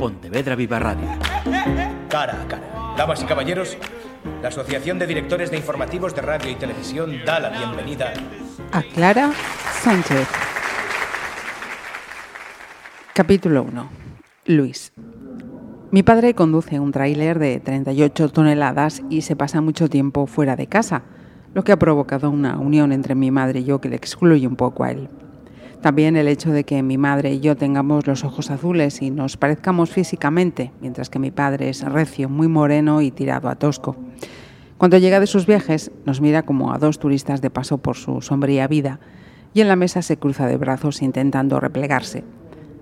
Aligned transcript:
Pontevedra 0.00 0.56
Viva 0.56 0.78
Radio. 0.78 1.06
Cara 2.08 2.40
a 2.40 2.48
cara. 2.48 2.94
Damas 2.96 3.22
y 3.22 3.26
caballeros, 3.26 3.76
la 4.40 4.48
Asociación 4.48 4.98
de 4.98 5.06
Directores 5.06 5.50
de 5.50 5.58
Informativos 5.58 6.14
de 6.14 6.22
Radio 6.22 6.50
y 6.50 6.54
Televisión 6.54 7.20
da 7.26 7.38
la 7.38 7.50
bienvenida 7.50 8.14
a 8.72 8.80
Clara 8.80 9.30
Sánchez. 9.82 10.26
Capítulo 13.12 13.62
1. 13.62 13.90
Luis. 14.46 14.94
Mi 15.90 16.02
padre 16.02 16.32
conduce 16.32 16.80
un 16.80 16.92
tráiler 16.92 17.38
de 17.38 17.60
38 17.60 18.30
toneladas 18.30 19.02
y 19.10 19.20
se 19.20 19.36
pasa 19.36 19.60
mucho 19.60 19.90
tiempo 19.90 20.26
fuera 20.26 20.56
de 20.56 20.66
casa, 20.66 21.02
lo 21.52 21.62
que 21.62 21.72
ha 21.72 21.78
provocado 21.78 22.30
una 22.30 22.58
unión 22.58 22.92
entre 22.92 23.14
mi 23.14 23.30
madre 23.30 23.60
y 23.60 23.64
yo 23.64 23.82
que 23.82 23.90
le 23.90 23.96
excluye 23.96 24.46
un 24.46 24.56
poco 24.56 24.84
a 24.84 24.92
él. 24.92 25.10
También 25.80 26.16
el 26.16 26.28
hecho 26.28 26.50
de 26.50 26.64
que 26.64 26.82
mi 26.82 26.98
madre 26.98 27.32
y 27.32 27.40
yo 27.40 27.56
tengamos 27.56 28.06
los 28.06 28.22
ojos 28.22 28.50
azules 28.50 29.00
y 29.00 29.10
nos 29.10 29.38
parezcamos 29.38 29.90
físicamente, 29.90 30.72
mientras 30.82 31.08
que 31.08 31.18
mi 31.18 31.30
padre 31.30 31.70
es 31.70 31.82
recio, 31.82 32.28
muy 32.28 32.48
moreno 32.48 33.00
y 33.00 33.10
tirado 33.10 33.48
a 33.48 33.54
tosco. 33.54 33.96
Cuando 34.76 34.98
llega 34.98 35.20
de 35.20 35.26
sus 35.26 35.46
viajes, 35.46 35.90
nos 36.04 36.20
mira 36.20 36.42
como 36.42 36.74
a 36.74 36.78
dos 36.78 36.98
turistas 36.98 37.40
de 37.40 37.48
paso 37.48 37.78
por 37.78 37.96
su 37.96 38.20
sombría 38.20 38.68
vida 38.68 39.00
y 39.54 39.62
en 39.62 39.68
la 39.68 39.76
mesa 39.76 40.02
se 40.02 40.18
cruza 40.18 40.46
de 40.46 40.58
brazos 40.58 41.00
intentando 41.00 41.60
replegarse. 41.60 42.24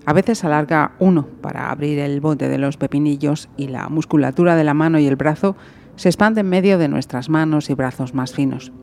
A 0.05 0.11
veces 0.11 0.43
alarga 0.43 0.93
uno 0.99 1.25
para 1.41 1.71
abrir 1.71 1.99
el 1.99 2.19
bote 2.19 2.49
de 2.49 2.57
los 2.57 2.75
pepinillos 2.75 3.49
y 3.55 3.67
la 3.67 3.87
musculatura 3.87 4.55
de 4.55 4.63
la 4.65 4.73
mano 4.73 4.99
y 4.99 5.07
el 5.07 5.15
brazo 5.15 5.55
se 5.95 6.09
expande 6.09 6.41
en 6.41 6.49
medio 6.49 6.77
de 6.77 6.89
nuestras 6.89 7.29
manos 7.29 7.69
y 7.69 7.75
brazos 7.75 8.13
más 8.13 8.33
finos. 8.33 8.73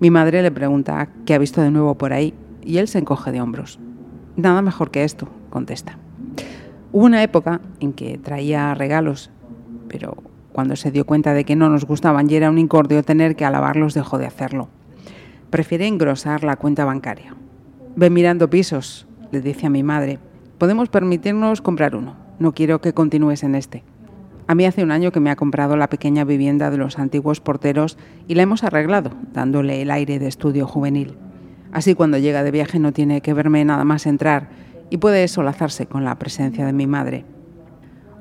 Mi 0.00 0.10
madre 0.10 0.42
le 0.42 0.50
pregunta 0.50 1.08
qué 1.24 1.34
ha 1.34 1.38
visto 1.38 1.60
de 1.60 1.70
nuevo 1.70 1.96
por 1.96 2.12
ahí 2.12 2.34
y 2.64 2.78
él 2.78 2.88
se 2.88 2.98
encoge 2.98 3.32
de 3.32 3.40
hombros. 3.40 3.78
Nada 4.36 4.62
mejor 4.62 4.90
que 4.90 5.04
esto, 5.04 5.28
contesta. 5.50 5.98
Hubo 6.92 7.04
una 7.04 7.22
época 7.22 7.60
en 7.80 7.92
que 7.92 8.18
traía 8.18 8.74
regalos, 8.74 9.30
pero 9.88 10.16
cuando 10.52 10.76
se 10.76 10.90
dio 10.90 11.04
cuenta 11.04 11.34
de 11.34 11.44
que 11.44 11.56
no 11.56 11.68
nos 11.68 11.84
gustaban 11.84 12.30
y 12.30 12.34
era 12.34 12.50
un 12.50 12.58
incordio 12.58 13.02
tener 13.02 13.34
que 13.34 13.44
alabarlos, 13.44 13.94
dejó 13.94 14.18
de 14.18 14.26
hacerlo. 14.26 14.68
Prefiere 15.50 15.86
engrosar 15.86 16.44
la 16.44 16.56
cuenta 16.56 16.84
bancaria. 16.84 17.34
Ve 17.96 18.10
mirando 18.10 18.50
pisos, 18.50 19.06
le 19.32 19.40
dice 19.40 19.66
a 19.66 19.70
mi 19.70 19.82
madre, 19.82 20.18
podemos 20.58 20.88
permitirnos 20.88 21.60
comprar 21.60 21.96
uno. 21.96 22.16
No 22.38 22.52
quiero 22.52 22.80
que 22.80 22.92
continúes 22.92 23.42
en 23.42 23.54
este. 23.54 23.84
A 24.46 24.54
mí 24.54 24.66
hace 24.66 24.82
un 24.82 24.90
año 24.90 25.10
que 25.10 25.20
me 25.20 25.30
ha 25.30 25.36
comprado 25.36 25.76
la 25.76 25.88
pequeña 25.88 26.24
vivienda 26.24 26.70
de 26.70 26.76
los 26.76 26.98
antiguos 26.98 27.40
porteros 27.40 27.96
y 28.28 28.34
la 28.34 28.42
hemos 28.42 28.62
arreglado, 28.62 29.10
dándole 29.32 29.80
el 29.80 29.90
aire 29.90 30.18
de 30.18 30.28
estudio 30.28 30.66
juvenil. 30.66 31.16
Así 31.74 31.94
cuando 31.94 32.16
llega 32.16 32.42
de 32.42 32.50
viaje 32.50 32.78
no 32.78 32.92
tiene 32.92 33.20
que 33.20 33.34
verme 33.34 33.62
nada 33.66 33.84
más 33.84 34.06
entrar 34.06 34.48
y 34.88 34.96
puede 34.96 35.28
solazarse 35.28 35.84
con 35.84 36.04
la 36.04 36.18
presencia 36.18 36.64
de 36.64 36.72
mi 36.72 36.86
madre. 36.86 37.26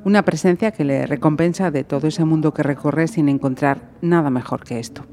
Una 0.04 0.24
presencia 0.24 0.72
que 0.72 0.84
le 0.84 1.08
recompensa 1.08 1.72
de 1.72 1.86
todo 1.86 2.08
ese 2.08 2.26
mundo 2.26 2.54
que 2.54 2.64
recorre 2.64 3.08
sin 3.08 3.30
encontrar 3.30 3.90
nada 4.02 4.30
mejor 4.30 4.66
que 4.66 4.80
esto. 4.80 5.06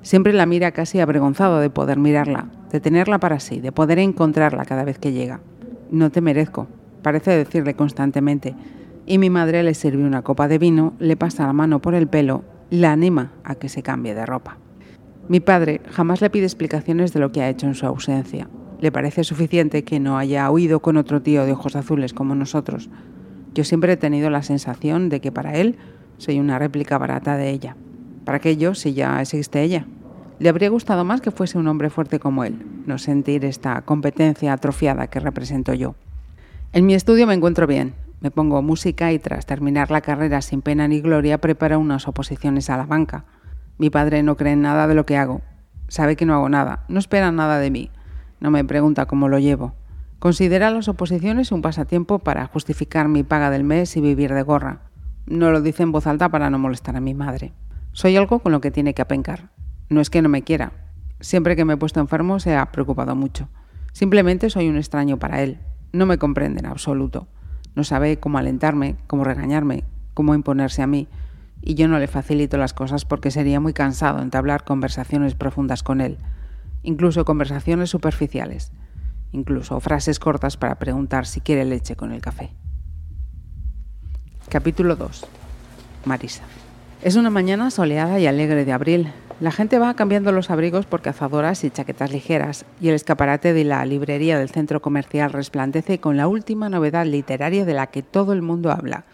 Siempre 0.00 0.32
la 0.32 0.46
mira 0.46 0.70
casi 0.72 1.00
avergonzado 1.00 1.60
de 1.60 1.68
poder 1.68 1.98
mirarla, 1.98 2.46
de 2.72 2.80
tenerla 2.80 3.18
para 3.18 3.40
sí, 3.40 3.60
de 3.60 3.72
poder 3.72 3.98
encontrarla 3.98 4.64
cada 4.64 4.84
vez 4.84 4.98
que 4.98 5.12
llega 5.12 5.40
no 5.90 6.10
te 6.10 6.20
merezco, 6.20 6.66
parece 7.02 7.30
decirle 7.32 7.74
constantemente, 7.74 8.54
y 9.06 9.18
mi 9.18 9.30
madre 9.30 9.62
le 9.62 9.74
sirve 9.74 10.04
una 10.04 10.22
copa 10.22 10.48
de 10.48 10.58
vino, 10.58 10.94
le 10.98 11.16
pasa 11.16 11.46
la 11.46 11.52
mano 11.52 11.80
por 11.80 11.94
el 11.94 12.08
pelo, 12.08 12.44
la 12.70 12.92
anima 12.92 13.32
a 13.44 13.54
que 13.54 13.68
se 13.68 13.82
cambie 13.82 14.14
de 14.14 14.26
ropa. 14.26 14.58
Mi 15.28 15.40
padre 15.40 15.80
jamás 15.90 16.20
le 16.20 16.30
pide 16.30 16.44
explicaciones 16.44 17.12
de 17.12 17.18
lo 17.18 17.32
que 17.32 17.42
ha 17.42 17.48
hecho 17.48 17.66
en 17.66 17.74
su 17.74 17.84
ausencia. 17.84 18.48
Le 18.80 18.92
parece 18.92 19.24
suficiente 19.24 19.82
que 19.82 19.98
no 19.98 20.18
haya 20.18 20.48
huido 20.50 20.80
con 20.80 20.96
otro 20.96 21.20
tío 21.20 21.44
de 21.44 21.52
ojos 21.52 21.74
azules 21.74 22.12
como 22.12 22.36
nosotros. 22.36 22.88
Yo 23.52 23.64
siempre 23.64 23.94
he 23.94 23.96
tenido 23.96 24.30
la 24.30 24.42
sensación 24.42 25.08
de 25.08 25.20
que 25.20 25.32
para 25.32 25.56
él 25.56 25.78
soy 26.18 26.38
una 26.38 26.58
réplica 26.58 26.98
barata 26.98 27.36
de 27.36 27.50
ella. 27.50 27.76
¿Para 28.24 28.38
qué 28.38 28.56
yo 28.56 28.74
si 28.74 28.94
ya 28.94 29.20
existe 29.20 29.62
ella? 29.62 29.86
Le 30.38 30.48
habría 30.48 30.68
gustado 30.68 31.04
más 31.04 31.20
que 31.20 31.30
fuese 31.30 31.58
un 31.58 31.66
hombre 31.66 31.90
fuerte 31.90 32.20
como 32.20 32.44
él, 32.44 32.64
no 32.86 32.98
sentir 32.98 33.44
esta 33.44 33.82
competencia 33.82 34.52
atrofiada 34.52 35.08
que 35.08 35.18
represento 35.18 35.74
yo. 35.74 35.96
En 36.72 36.86
mi 36.86 36.94
estudio 36.94 37.26
me 37.26 37.34
encuentro 37.34 37.66
bien, 37.66 37.94
me 38.20 38.30
pongo 38.30 38.62
música 38.62 39.12
y 39.12 39.18
tras 39.18 39.46
terminar 39.46 39.90
la 39.90 40.02
carrera 40.02 40.42
sin 40.42 40.62
pena 40.62 40.86
ni 40.86 41.00
gloria 41.00 41.38
preparo 41.38 41.80
unas 41.80 42.06
oposiciones 42.06 42.70
a 42.70 42.76
la 42.76 42.86
banca. 42.86 43.24
Mi 43.78 43.90
padre 43.90 44.22
no 44.22 44.36
cree 44.36 44.52
en 44.52 44.62
nada 44.62 44.86
de 44.86 44.94
lo 44.94 45.06
que 45.06 45.16
hago, 45.16 45.42
sabe 45.88 46.16
que 46.16 46.26
no 46.26 46.34
hago 46.34 46.48
nada, 46.48 46.84
no 46.88 46.98
espera 46.98 47.30
nada 47.32 47.58
de 47.58 47.70
mí, 47.70 47.90
no 48.40 48.50
me 48.50 48.64
pregunta 48.64 49.06
cómo 49.06 49.28
lo 49.28 49.38
llevo. 49.38 49.74
Considera 50.18 50.70
las 50.70 50.88
oposiciones 50.88 51.52
un 51.52 51.62
pasatiempo 51.62 52.18
para 52.18 52.46
justificar 52.46 53.08
mi 53.08 53.22
paga 53.22 53.50
del 53.50 53.64
mes 53.64 53.96
y 53.96 54.00
vivir 54.00 54.32
de 54.32 54.42
gorra. 54.42 54.80
No 55.26 55.50
lo 55.50 55.60
dice 55.60 55.82
en 55.82 55.92
voz 55.92 56.06
alta 56.06 56.30
para 56.30 56.48
no 56.48 56.58
molestar 56.58 56.96
a 56.96 57.00
mi 57.00 57.12
madre. 57.12 57.52
Soy 57.92 58.16
algo 58.16 58.38
con 58.38 58.52
lo 58.52 58.60
que 58.60 58.70
tiene 58.70 58.94
que 58.94 59.02
apencar. 59.02 59.50
No 59.88 60.00
es 60.00 60.08
que 60.08 60.22
no 60.22 60.28
me 60.28 60.42
quiera. 60.42 60.72
Siempre 61.20 61.56
que 61.56 61.64
me 61.64 61.74
he 61.74 61.76
puesto 61.76 62.00
enfermo 62.00 62.40
se 62.40 62.56
ha 62.56 62.72
preocupado 62.72 63.14
mucho. 63.14 63.48
Simplemente 63.92 64.50
soy 64.50 64.68
un 64.68 64.76
extraño 64.76 65.18
para 65.18 65.42
él. 65.42 65.58
No 65.92 66.06
me 66.06 66.18
comprende 66.18 66.60
en 66.60 66.66
absoluto. 66.66 67.28
No 67.74 67.84
sabe 67.84 68.18
cómo 68.18 68.38
alentarme, 68.38 68.96
cómo 69.06 69.24
regañarme, 69.24 69.84
cómo 70.14 70.34
imponerse 70.34 70.82
a 70.82 70.86
mí. 70.86 71.08
Y 71.62 71.74
yo 71.74 71.88
no 71.88 71.98
le 71.98 72.06
facilito 72.06 72.58
las 72.58 72.74
cosas 72.74 73.04
porque 73.04 73.30
sería 73.30 73.60
muy 73.60 73.72
cansado 73.72 74.20
entablar 74.20 74.64
conversaciones 74.64 75.34
profundas 75.34 75.82
con 75.82 76.00
él. 76.00 76.18
Incluso 76.82 77.24
conversaciones 77.24 77.90
superficiales. 77.90 78.72
Incluso 79.32 79.80
frases 79.80 80.18
cortas 80.18 80.56
para 80.56 80.78
preguntar 80.78 81.26
si 81.26 81.40
quiere 81.40 81.64
leche 81.64 81.96
con 81.96 82.12
el 82.12 82.20
café. 82.20 82.50
Capítulo 84.48 84.94
2. 84.94 85.24
Marisa. 86.04 86.44
Es 87.02 87.16
una 87.16 87.30
mañana 87.30 87.70
soleada 87.70 88.18
y 88.20 88.26
alegre 88.26 88.64
de 88.64 88.72
abril. 88.72 89.12
La 89.40 89.50
gente 89.50 89.78
va 89.78 89.94
cambiando 89.94 90.32
los 90.32 90.50
abrigos 90.50 90.86
por 90.86 91.02
cazadoras 91.02 91.62
y 91.64 91.70
chaquetas 91.70 92.10
ligeras, 92.10 92.64
y 92.80 92.88
el 92.88 92.94
escaparate 92.94 93.52
de 93.52 93.64
la 93.64 93.84
librería 93.84 94.38
del 94.38 94.48
centro 94.48 94.80
comercial 94.80 95.32
resplandece 95.32 96.00
con 96.00 96.16
la 96.16 96.26
última 96.26 96.70
novedad 96.70 97.04
literaria 97.04 97.66
de 97.66 97.74
la 97.74 97.88
que 97.88 98.02
todo 98.02 98.32
el 98.32 98.40
mundo 98.40 98.70
habla, 98.70 99.04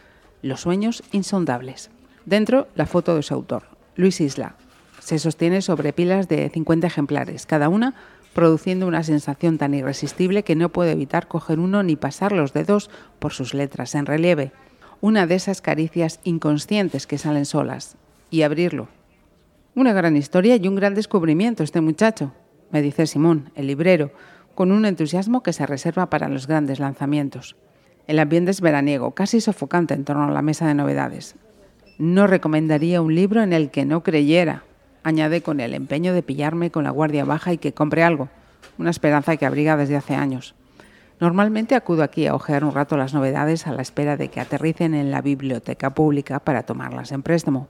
Los 0.43 0.61
sueños 0.61 1.03
insondables. 1.13 1.91
Dentro, 2.27 2.69
la 2.75 2.87
foto 2.87 3.17
de 3.17 3.23
su 3.23 3.35
autor, 3.35 3.65
Luis 3.97 4.21
Isla. 4.21 4.57
Se 5.01 5.19
sostiene 5.19 5.63
sobre 5.63 5.93
pilas 5.93 6.29
de 6.29 6.49
50 6.49 6.87
ejemplares, 6.87 7.47
cada 7.47 7.69
una 7.69 7.95
produciendo 8.33 8.87
una 8.87 9.03
sensación 9.03 9.59
tan 9.59 9.75
irresistible 9.75 10.43
que 10.43 10.57
no 10.57 10.71
puede 10.71 10.93
evitar 10.93 11.29
coger 11.29 11.59
uno 11.59 11.83
ni 11.83 11.97
pasar 11.97 12.33
los 12.33 12.53
dedos 12.53 12.91
por 13.19 13.33
sus 13.33 13.53
letras 13.53 13.95
en 13.95 14.07
relieve. 14.07 14.53
Una 15.01 15.27
de 15.27 15.35
esas 15.35 15.61
caricias 15.61 16.21
inconscientes 16.25 17.07
que 17.07 17.19
salen 17.19 17.45
solas. 17.45 17.97
Y 18.31 18.43
abrirlo, 18.43 18.89
una 19.75 19.93
gran 19.93 20.17
historia 20.17 20.57
y 20.57 20.69
un 20.69 20.75
gran 20.75 20.95
descubrimiento 20.95 21.63
este 21.63 21.81
muchacho, 21.81 22.33
me 22.71 22.83
dice 22.83 23.07
Simón, 23.07 23.51
el 23.55 23.67
librero, 23.67 24.13
con 24.55 24.71
un 24.71 24.85
entusiasmo 24.85 25.43
que 25.43 25.55
se 25.55 25.67
reserva 25.67 26.11
para 26.11 26.29
los 26.29 26.47
grandes 26.47 26.79
lanzamientos. 26.79 27.57
El 28.07 28.19
ambiente 28.19 28.51
es 28.51 28.61
veraniego, 28.61 29.13
casi 29.13 29.41
sofocante 29.41 29.95
en 29.95 30.05
torno 30.05 30.25
a 30.25 30.31
la 30.31 30.43
mesa 30.43 30.67
de 30.67 30.75
novedades. 30.75 31.37
No 31.99 32.27
recomendaría 32.27 33.03
un 33.03 33.15
libro 33.15 33.43
en 33.43 33.53
el 33.53 33.71
que 33.71 33.85
no 33.85 34.03
creyera, 34.03 34.65
añade 35.03 35.43
con 35.43 35.61
el 35.61 35.75
empeño 35.75 36.15
de 36.15 36.23
pillarme 36.23 36.71
con 36.71 36.85
la 36.85 36.91
guardia 36.91 37.25
baja 37.25 37.53
y 37.53 37.59
que 37.59 37.73
compre 37.73 38.03
algo, 38.03 38.29
una 38.79 38.91
esperanza 38.91 39.37
que 39.37 39.47
abriga 39.47 39.77
desde 39.77 39.97
hace 39.97 40.15
años. 40.15 40.55
Normalmente 41.21 41.75
acudo 41.75 42.03
aquí 42.03 42.27
a 42.27 42.35
ojear 42.35 42.65
un 42.65 42.75
rato 42.75 42.97
las 42.97 43.15
novedades 43.15 43.67
a 43.67 43.73
la 43.73 43.83
espera 43.83 44.17
de 44.17 44.29
que 44.29 44.41
aterricen 44.41 44.95
en 44.95 45.11
la 45.11 45.21
biblioteca 45.21 45.91
pública 45.91 46.41
para 46.41 46.65
tomarlas 46.65 47.13
en 47.13 47.23
préstamo. 47.23 47.69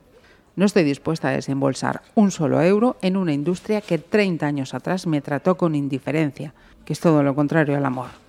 No 0.55 0.65
estoy 0.65 0.85
dispuesta 0.85 1.29
a 1.29 1.33
desembolsar 1.33 2.03
un 2.15 2.31
solo 2.31 2.63
euro 2.63 2.97
en 3.03 3.17
una 3.17 3.33
industria 3.33 3.81
que 3.81 3.99
30 3.99 4.47
años 4.47 4.75
atrás 4.75 5.07
me 5.07 5.21
trató 5.21 5.57
con 5.57 5.75
indiferencia, 5.75 6.55
que 6.85 6.93
es 6.93 7.01
todo 7.01 7.23
lo 7.23 7.35
contrario 7.35 7.77
al 7.77 7.85
amor. 7.85 8.22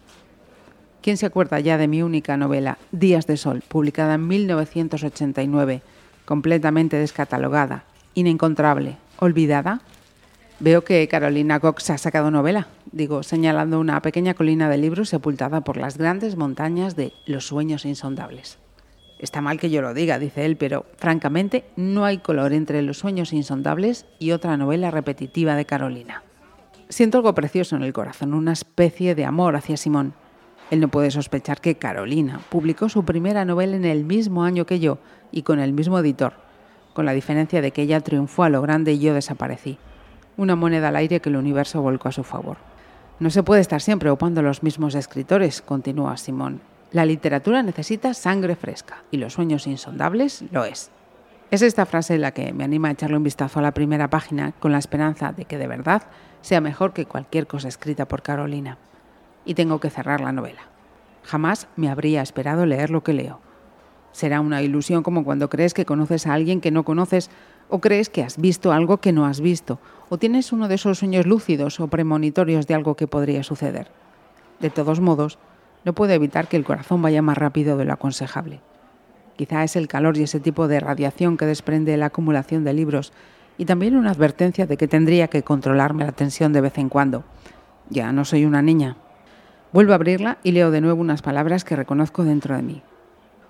¿Quién 1.03 1.17
se 1.17 1.25
acuerda 1.25 1.59
ya 1.59 1.77
de 1.77 1.89
mi 1.89 2.01
única 2.01 2.37
novela, 2.37 2.77
Días 2.93 3.27
de 3.27 3.35
Sol, 3.35 3.61
publicada 3.67 4.13
en 4.13 4.25
1989, 4.25 5.81
completamente 6.23 6.95
descatalogada, 6.95 7.83
inencontrable, 8.13 8.95
olvidada? 9.19 9.81
Veo 10.61 10.85
que 10.85 11.05
Carolina 11.09 11.59
Cox 11.59 11.89
ha 11.89 11.97
sacado 11.97 12.31
novela, 12.31 12.67
digo, 12.93 13.21
señalando 13.21 13.81
una 13.81 14.01
pequeña 14.01 14.33
colina 14.33 14.69
de 14.69 14.77
libros 14.77 15.09
sepultada 15.09 15.59
por 15.59 15.75
las 15.75 15.97
grandes 15.97 16.37
montañas 16.37 16.95
de 16.95 17.11
los 17.25 17.47
sueños 17.47 17.83
insondables. 17.83 18.57
Está 19.19 19.41
mal 19.41 19.59
que 19.59 19.69
yo 19.69 19.81
lo 19.81 19.93
diga, 19.93 20.19
dice 20.19 20.45
él, 20.45 20.55
pero 20.55 20.85
francamente 20.95 21.65
no 21.75 22.05
hay 22.05 22.19
color 22.19 22.53
entre 22.53 22.81
Los 22.81 22.99
sueños 22.99 23.33
insondables 23.33 24.05
y 24.19 24.31
otra 24.31 24.55
novela 24.55 24.89
repetitiva 24.89 25.57
de 25.57 25.65
Carolina. 25.65 26.23
Siento 26.87 27.17
algo 27.17 27.35
precioso 27.35 27.75
en 27.75 27.83
el 27.83 27.91
corazón, 27.91 28.33
una 28.33 28.53
especie 28.53 29.15
de 29.15 29.25
amor 29.25 29.57
hacia 29.57 29.75
Simón. 29.75 30.13
Él 30.73 30.79
no 30.79 30.87
puede 30.87 31.11
sospechar 31.11 31.61
que 31.61 31.75
Carolina 31.75 32.39
publicó 32.49 32.89
su 32.89 33.05
primera 33.05 33.45
novela 33.45 33.75
en 33.75 33.85
el 33.85 34.03
mismo 34.05 34.43
año 34.43 34.65
que 34.65 34.79
yo 34.79 34.97
y 35.31 35.43
con 35.43 35.59
el 35.59 35.71
mismo 35.71 35.99
editor, 35.99 36.33
con 36.95 37.05
la 37.05 37.13
diferencia 37.13 37.61
de 37.61 37.69
que 37.69 37.83
ella 37.83 38.01
triunfó 38.01 38.41
a 38.41 38.49
lo 38.49 38.59
grande 38.63 38.93
y 38.93 38.97
yo 38.97 39.13
desaparecí. 39.13 39.77
Una 40.35 40.55
moneda 40.55 40.87
al 40.87 40.95
aire 40.95 41.19
que 41.19 41.29
el 41.29 41.35
universo 41.35 41.83
volcó 41.83 42.09
a 42.09 42.11
su 42.11 42.23
favor. 42.23 42.57
No 43.19 43.29
se 43.29 43.43
puede 43.43 43.61
estar 43.61 43.81
siempre 43.81 44.09
ocupando 44.09 44.41
los 44.41 44.63
mismos 44.63 44.95
escritores, 44.95 45.61
continúa 45.61 46.17
Simón. 46.17 46.59
La 46.91 47.05
literatura 47.05 47.61
necesita 47.61 48.15
sangre 48.15 48.55
fresca 48.55 49.03
y 49.11 49.17
los 49.17 49.33
sueños 49.33 49.67
insondables 49.67 50.43
lo 50.49 50.65
es. 50.65 50.89
Es 51.51 51.61
esta 51.61 51.85
frase 51.85 52.17
la 52.17 52.31
que 52.31 52.51
me 52.51 52.63
anima 52.63 52.87
a 52.87 52.93
echarle 52.93 53.17
un 53.17 53.23
vistazo 53.23 53.59
a 53.59 53.61
la 53.61 53.75
primera 53.75 54.09
página 54.09 54.53
con 54.53 54.71
la 54.71 54.79
esperanza 54.79 55.33
de 55.33 55.45
que 55.45 55.59
de 55.59 55.67
verdad 55.67 56.01
sea 56.41 56.61
mejor 56.61 56.93
que 56.93 57.05
cualquier 57.05 57.45
cosa 57.45 57.67
escrita 57.67 58.07
por 58.07 58.23
Carolina. 58.23 58.79
Y 59.45 59.55
tengo 59.55 59.79
que 59.79 59.89
cerrar 59.89 60.21
la 60.21 60.31
novela. 60.31 60.61
Jamás 61.23 61.67
me 61.75 61.89
habría 61.89 62.21
esperado 62.21 62.65
leer 62.65 62.89
lo 62.89 63.03
que 63.03 63.13
leo. 63.13 63.39
Será 64.11 64.41
una 64.41 64.61
ilusión 64.61 65.03
como 65.03 65.23
cuando 65.23 65.49
crees 65.49 65.73
que 65.73 65.85
conoces 65.85 66.27
a 66.27 66.33
alguien 66.33 66.61
que 66.61 66.71
no 66.71 66.83
conoces 66.83 67.31
o 67.69 67.79
crees 67.79 68.09
que 68.09 68.23
has 68.23 68.37
visto 68.37 68.71
algo 68.71 68.97
que 68.97 69.11
no 69.11 69.25
has 69.25 69.41
visto 69.41 69.79
o 70.09 70.17
tienes 70.17 70.51
uno 70.51 70.67
de 70.67 70.75
esos 70.75 70.99
sueños 70.99 71.25
lúcidos 71.25 71.79
o 71.79 71.87
premonitorios 71.87 72.67
de 72.67 72.75
algo 72.75 72.95
que 72.95 73.07
podría 73.07 73.41
suceder. 73.41 73.87
De 74.59 74.69
todos 74.69 74.99
modos, 74.99 75.39
no 75.83 75.93
puedo 75.93 76.13
evitar 76.13 76.47
que 76.47 76.57
el 76.57 76.63
corazón 76.63 77.01
vaya 77.01 77.21
más 77.21 77.37
rápido 77.37 77.75
de 77.77 77.85
lo 77.85 77.93
aconsejable. 77.93 78.61
Quizá 79.35 79.63
es 79.63 79.75
el 79.75 79.87
calor 79.87 80.17
y 80.17 80.23
ese 80.23 80.39
tipo 80.39 80.67
de 80.67 80.79
radiación 80.79 81.37
que 81.37 81.47
desprende 81.47 81.97
la 81.97 82.07
acumulación 82.07 82.63
de 82.63 82.73
libros 82.73 83.11
y 83.57 83.65
también 83.65 83.95
una 83.95 84.11
advertencia 84.11 84.67
de 84.67 84.77
que 84.77 84.87
tendría 84.87 85.27
que 85.27 85.43
controlarme 85.43 86.05
la 86.05 86.11
tensión 86.11 86.53
de 86.53 86.61
vez 86.61 86.77
en 86.77 86.89
cuando. 86.89 87.23
Ya 87.89 88.11
no 88.11 88.25
soy 88.25 88.45
una 88.45 88.61
niña. 88.61 88.97
Vuelvo 89.73 89.93
a 89.93 89.95
abrirla 89.95 90.37
y 90.43 90.51
leo 90.51 90.69
de 90.69 90.81
nuevo 90.81 91.01
unas 91.01 91.23
palabras 91.23 91.63
que 91.63 91.75
reconozco 91.75 92.23
dentro 92.23 92.55
de 92.55 92.61
mí. 92.61 92.83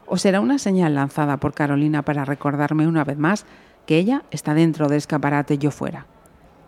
¿O 0.06 0.16
será 0.16 0.40
una 0.40 0.58
señal 0.58 0.96
lanzada 0.96 1.36
por 1.36 1.54
Carolina 1.54 2.02
para 2.04 2.24
recordarme 2.24 2.88
una 2.88 3.04
vez 3.04 3.18
más 3.18 3.46
que 3.86 3.98
ella 3.98 4.24
está 4.32 4.54
dentro 4.54 4.88
del 4.88 5.00
escaparate 5.00 5.56
y 5.56 5.58
yo 5.58 5.70
fuera? 5.70 6.06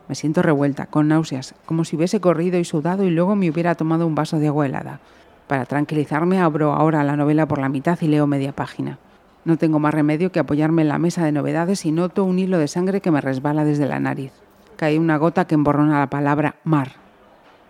Me 0.09 0.15
siento 0.15 0.41
revuelta, 0.41 0.87
con 0.87 1.07
náuseas, 1.07 1.55
como 1.65 1.85
si 1.85 1.95
hubiese 1.95 2.19
corrido 2.19 2.59
y 2.59 2.65
sudado 2.65 3.05
y 3.05 3.11
luego 3.11 3.37
me 3.37 3.49
hubiera 3.49 3.75
tomado 3.75 4.05
un 4.05 4.13
vaso 4.13 4.39
de 4.39 4.47
agua 4.47 4.65
helada. 4.65 4.99
Para 5.47 5.65
tranquilizarme 5.65 6.41
abro 6.41 6.73
ahora 6.73 7.05
la 7.05 7.15
novela 7.15 7.47
por 7.47 7.59
la 7.59 7.69
mitad 7.69 7.97
y 8.01 8.07
leo 8.07 8.27
media 8.27 8.51
página. 8.51 8.99
No 9.45 9.55
tengo 9.55 9.79
más 9.79 9.93
remedio 9.93 10.33
que 10.33 10.39
apoyarme 10.39 10.81
en 10.81 10.89
la 10.89 10.99
mesa 10.99 11.23
de 11.23 11.31
novedades 11.31 11.85
y 11.85 11.93
noto 11.93 12.25
un 12.25 12.39
hilo 12.39 12.59
de 12.59 12.67
sangre 12.67 12.99
que 12.99 13.11
me 13.11 13.21
resbala 13.21 13.63
desde 13.63 13.87
la 13.87 14.01
nariz. 14.01 14.33
Cae 14.75 14.99
una 14.99 15.15
gota 15.15 15.47
que 15.47 15.55
emborrona 15.55 15.99
la 15.99 16.09
palabra 16.09 16.55
mar, 16.65 17.04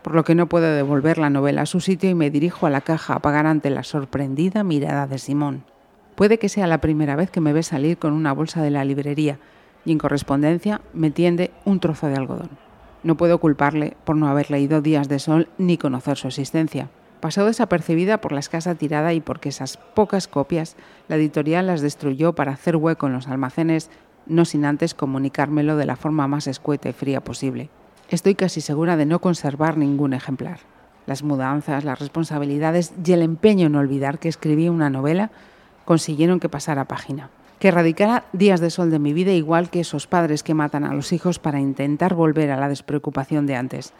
por 0.05 0.13
lo 0.13 0.23
que 0.23 0.35
no 0.35 0.47
puedo 0.47 0.71
devolver 0.71 1.17
la 1.17 1.31
novela 1.31 1.63
a 1.63 1.65
su 1.65 1.79
sitio 1.79 2.11
y 2.11 2.13
me 2.13 2.29
dirijo 2.29 2.67
a 2.67 2.69
la 2.69 2.81
caja 2.81 3.15
a 3.15 3.19
pagar 3.23 3.47
ante 3.47 3.71
la 3.71 3.81
sorprendida 3.81 4.63
mirada 4.63 5.07
de 5.07 5.17
Simón. 5.17 5.63
Puede 6.13 6.37
que 6.37 6.47
sea 6.47 6.67
la 6.67 6.79
primera 6.79 7.15
vez 7.15 7.31
que 7.31 7.41
me 7.41 7.53
ve 7.53 7.63
salir 7.63 7.97
con 7.97 8.13
una 8.13 8.31
bolsa 8.31 8.61
de 8.61 8.69
la 8.69 8.85
librería 8.85 9.39
y 9.83 9.91
en 9.91 9.97
correspondencia 9.97 10.81
me 10.93 11.09
tiende 11.09 11.49
un 11.65 11.79
trozo 11.79 12.05
de 12.05 12.17
algodón. 12.17 12.51
No 13.01 13.17
puedo 13.17 13.39
culparle 13.39 13.97
por 14.03 14.15
no 14.15 14.27
haber 14.27 14.51
leído 14.51 14.79
Días 14.79 15.09
de 15.09 15.17
Sol 15.17 15.49
ni 15.57 15.79
conocer 15.79 16.17
su 16.17 16.27
existencia 16.27 16.91
pasó 17.19 17.43
desapercibida 17.43 18.21
por 18.21 18.33
la 18.33 18.39
escasa 18.39 18.75
tirada 18.75 19.11
y 19.13 19.21
porque 19.21 19.49
esas 19.49 19.77
pocas 19.77 20.27
copias 20.27 20.75
la 21.07 21.15
editorial 21.15 21.65
las 21.65 21.81
destruyó 21.81 22.33
para 22.33 22.51
hacer 22.51 22.75
hueco 22.75 23.07
en 23.07 23.13
los 23.13 23.27
almacenes, 23.27 23.89
no 24.27 24.45
sin 24.45 24.65
antes 24.65 24.93
comunicármelo 24.93 25.75
de 25.75 25.87
la 25.87 25.95
forma 25.95 26.27
más 26.27 26.45
escueta 26.45 26.89
y 26.89 26.93
fría 26.93 27.21
posible. 27.21 27.71
Estoy 28.09 28.35
casi 28.35 28.61
segura 28.61 28.97
de 28.97 29.05
no 29.05 29.19
conservar 29.19 29.77
ningún 29.77 30.13
ejemplar. 30.13 30.59
Las 31.05 31.23
mudanzas, 31.23 31.83
las 31.83 31.99
responsabilidades 31.99 32.93
y 33.03 33.11
el 33.11 33.21
empeño 33.21 33.67
en 33.67 33.75
olvidar 33.75 34.19
que 34.19 34.29
escribí 34.29 34.69
una 34.69 34.89
novela 34.89 35.31
consiguieron 35.85 36.39
que 36.39 36.49
pasara 36.49 36.85
página, 36.85 37.29
que 37.59 37.67
erradicara 37.67 38.25
días 38.33 38.59
de 38.59 38.69
sol 38.69 38.89
de 38.89 38.99
mi 38.99 39.13
vida 39.13 39.31
igual 39.31 39.69
que 39.69 39.81
esos 39.81 40.07
padres 40.07 40.43
que 40.43 40.53
matan 40.53 40.83
a 40.83 40.93
los 40.93 41.13
hijos 41.13 41.39
para 41.39 41.59
intentar 41.59 42.15
volver 42.15 42.51
a 42.51 42.57
la 42.57 42.69
despreocupación 42.69 43.45
de 43.45 43.55
antes 43.55 43.93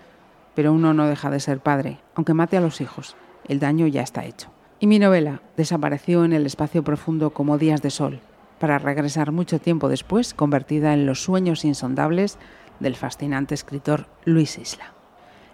pero 0.56 0.72
uno 0.74 0.94
no 0.94 1.06
deja 1.06 1.30
de 1.30 1.40
ser 1.40 1.60
padre, 1.60 2.00
aunque 2.16 2.34
mate 2.34 2.58
a 2.58 2.62
los 2.62 2.82
hijos. 2.82 3.16
El 3.48 3.60
daño 3.60 3.86
ya 3.86 4.02
está 4.02 4.26
hecho. 4.26 4.50
Y 4.80 4.88
mi 4.88 4.98
novela 4.98 5.42
desapareció 5.58 6.26
en 6.26 6.34
el 6.34 6.46
espacio 6.46 6.84
profundo 6.84 7.30
como 7.30 7.58
días 7.58 7.82
de 7.82 7.92
sol, 7.92 8.22
para 8.60 8.80
regresar 8.80 9.32
mucho 9.32 9.60
tiempo 9.60 9.90
después 9.90 10.34
convertida 10.34 10.94
en 10.94 11.06
los 11.06 11.22
sueños 11.22 11.66
insondables 11.66 12.40
del 12.80 12.96
fascinante 12.96 13.54
escritor 13.54 14.08
Luis 14.26 14.58
Isla. 14.58 14.94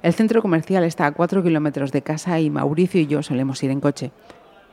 El 0.01 0.13
centro 0.13 0.41
comercial 0.41 0.83
está 0.83 1.05
a 1.05 1.11
cuatro 1.11 1.43
kilómetros 1.43 1.91
de 1.91 2.01
casa 2.01 2.39
y 2.39 2.49
Mauricio 2.49 3.01
y 3.01 3.07
yo 3.07 3.21
solemos 3.21 3.61
ir 3.63 3.69
en 3.69 3.81
coche. 3.81 4.11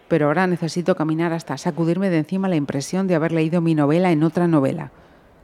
Pero 0.09 0.27
ahora 0.27 0.47
necesito 0.47 0.97
caminar 0.97 1.33
hasta 1.35 1.59
sacudirme 1.59 2.09
de 2.09 2.19
encima 2.19 2.49
la 2.49 2.57
impresión 2.57 3.07
de 3.07 3.15
haber 3.15 3.33
leído 3.33 3.61
mi 3.61 3.75
novela 3.75 4.11
en 4.11 4.23
otra 4.23 4.49
novela. 4.49 4.91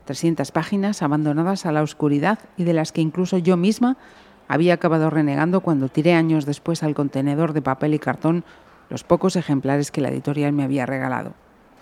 300 0.05 0.51
páginas 0.51 1.01
abandonadas 1.03 1.65
a 1.65 1.71
la 1.71 1.83
oscuridad 1.83 2.39
y 2.57 2.63
de 2.63 2.73
las 2.73 2.91
que 2.91 3.01
incluso 3.01 3.37
yo 3.37 3.57
misma 3.57 3.97
había 4.47 4.73
acabado 4.73 5.09
renegando 5.09 5.61
cuando 5.61 5.89
tiré 5.89 6.13
años 6.13 6.45
después 6.45 6.83
al 6.83 6.95
contenedor 6.95 7.53
de 7.53 7.61
papel 7.61 7.93
y 7.93 7.99
cartón 7.99 8.43
los 8.89 9.03
pocos 9.03 9.35
ejemplares 9.35 9.91
que 9.91 10.01
la 10.01 10.09
editorial 10.09 10.53
me 10.53 10.63
había 10.63 10.85
regalado. 10.85 11.33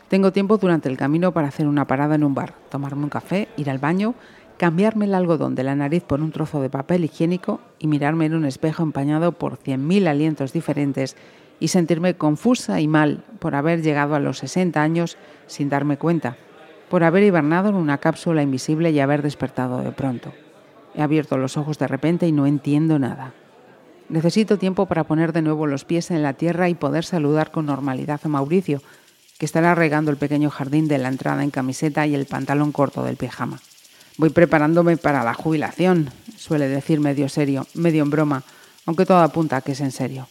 Tengo 0.07 0.31
tiempo 0.31 0.57
durante 0.57 0.89
el 0.89 0.97
camino 0.97 1.31
para 1.31 1.47
hacer 1.47 1.67
una 1.67 1.87
parada 1.87 2.15
en 2.15 2.23
un 2.23 2.35
bar, 2.35 2.53
tomarme 2.69 3.03
un 3.03 3.09
café, 3.09 3.47
ir 3.57 3.69
al 3.69 3.79
baño, 3.79 4.13
cambiarme 4.57 5.05
el 5.05 5.15
algodón 5.15 5.55
de 5.55 5.63
la 5.63 5.75
nariz 5.75 6.03
por 6.03 6.21
un 6.21 6.31
trozo 6.31 6.61
de 6.61 6.69
papel 6.69 7.05
higiénico 7.05 7.59
y 7.79 7.87
mirarme 7.87 8.25
en 8.25 8.35
un 8.35 8.45
espejo 8.45 8.83
empañado 8.83 9.31
por 9.31 9.57
cien 9.57 9.87
mil 9.87 10.07
alientos 10.07 10.53
diferentes 10.53 11.15
y 11.59 11.69
sentirme 11.69 12.15
confusa 12.15 12.81
y 12.81 12.87
mal 12.87 13.23
por 13.39 13.55
haber 13.55 13.81
llegado 13.81 14.15
a 14.15 14.19
los 14.19 14.39
60 14.39 14.81
años 14.81 15.17
sin 15.47 15.69
darme 15.69 15.97
cuenta, 15.97 16.37
por 16.89 17.03
haber 17.03 17.23
hibernado 17.23 17.69
en 17.69 17.75
una 17.75 17.97
cápsula 17.97 18.41
invisible 18.43 18.91
y 18.91 18.99
haber 18.99 19.21
despertado 19.21 19.81
de 19.81 19.91
pronto. 19.91 20.33
He 20.95 21.01
abierto 21.01 21.37
los 21.37 21.57
ojos 21.57 21.79
de 21.79 21.87
repente 21.87 22.27
y 22.27 22.31
no 22.31 22.45
entiendo 22.45 22.99
nada. 22.99 23.33
Necesito 24.09 24.57
tiempo 24.57 24.85
para 24.85 25.05
poner 25.05 25.33
de 25.33 25.41
nuevo 25.41 25.65
los 25.65 25.85
pies 25.85 26.11
en 26.11 26.21
la 26.21 26.33
tierra 26.33 26.69
y 26.69 26.75
poder 26.75 27.05
saludar 27.05 27.51
con 27.51 27.65
normalidad 27.65 28.19
a 28.23 28.27
Mauricio, 28.27 28.81
que 29.39 29.45
estará 29.45 29.73
regando 29.73 30.11
el 30.11 30.17
pequeño 30.17 30.49
jardín 30.49 30.87
de 30.87 30.97
la 30.97 31.09
entrada 31.09 31.43
en 31.43 31.49
camiseta 31.49 32.05
y 32.05 32.13
el 32.13 32.25
pantalón 32.25 32.71
corto 32.71 33.03
del 33.03 33.17
pijama. 33.17 33.59
Voy 34.17 34.29
preparándome 34.29 34.97
para 34.97 35.23
la 35.23 35.33
jubilación, 35.33 36.11
suele 36.37 36.67
decir 36.67 36.99
medio 36.99 37.29
serio, 37.29 37.67
medio 37.73 38.03
en 38.03 38.09
broma, 38.09 38.43
aunque 38.85 39.05
todo 39.05 39.19
apunta 39.19 39.57
a 39.57 39.61
que 39.61 39.71
es 39.71 39.81
en 39.81 39.91
serio. 39.91 40.27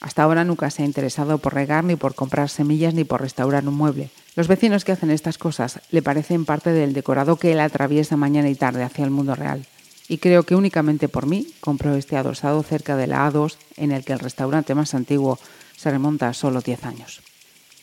Hasta 0.00 0.22
ahora 0.22 0.44
nunca 0.44 0.70
se 0.70 0.82
ha 0.82 0.86
interesado 0.86 1.38
por 1.38 1.54
regar, 1.54 1.84
ni 1.84 1.96
por 1.96 2.14
comprar 2.14 2.48
semillas, 2.48 2.94
ni 2.94 3.04
por 3.04 3.20
restaurar 3.20 3.66
un 3.66 3.74
mueble. 3.74 4.10
Los 4.36 4.48
vecinos 4.48 4.84
que 4.84 4.92
hacen 4.92 5.10
estas 5.10 5.38
cosas 5.38 5.80
le 5.90 6.02
parecen 6.02 6.44
parte 6.44 6.70
del 6.70 6.92
decorado 6.92 7.36
que 7.36 7.52
él 7.52 7.60
atraviesa 7.60 8.16
mañana 8.16 8.48
y 8.48 8.54
tarde 8.54 8.84
hacia 8.84 9.04
el 9.04 9.10
mundo 9.10 9.34
real 9.34 9.66
y 10.08 10.18
creo 10.18 10.42
que 10.42 10.56
únicamente 10.56 11.08
por 11.08 11.26
mí 11.26 11.46
compró 11.60 11.94
este 11.94 12.16
adosado 12.16 12.62
cerca 12.62 12.96
de 12.96 13.06
la 13.06 13.30
A2 13.30 13.56
en 13.76 13.92
el 13.92 14.04
que 14.04 14.14
el 14.14 14.18
restaurante 14.18 14.74
más 14.74 14.94
antiguo 14.94 15.38
se 15.76 15.90
remonta 15.90 16.28
a 16.28 16.34
solo 16.34 16.62
10 16.62 16.84
años. 16.86 17.20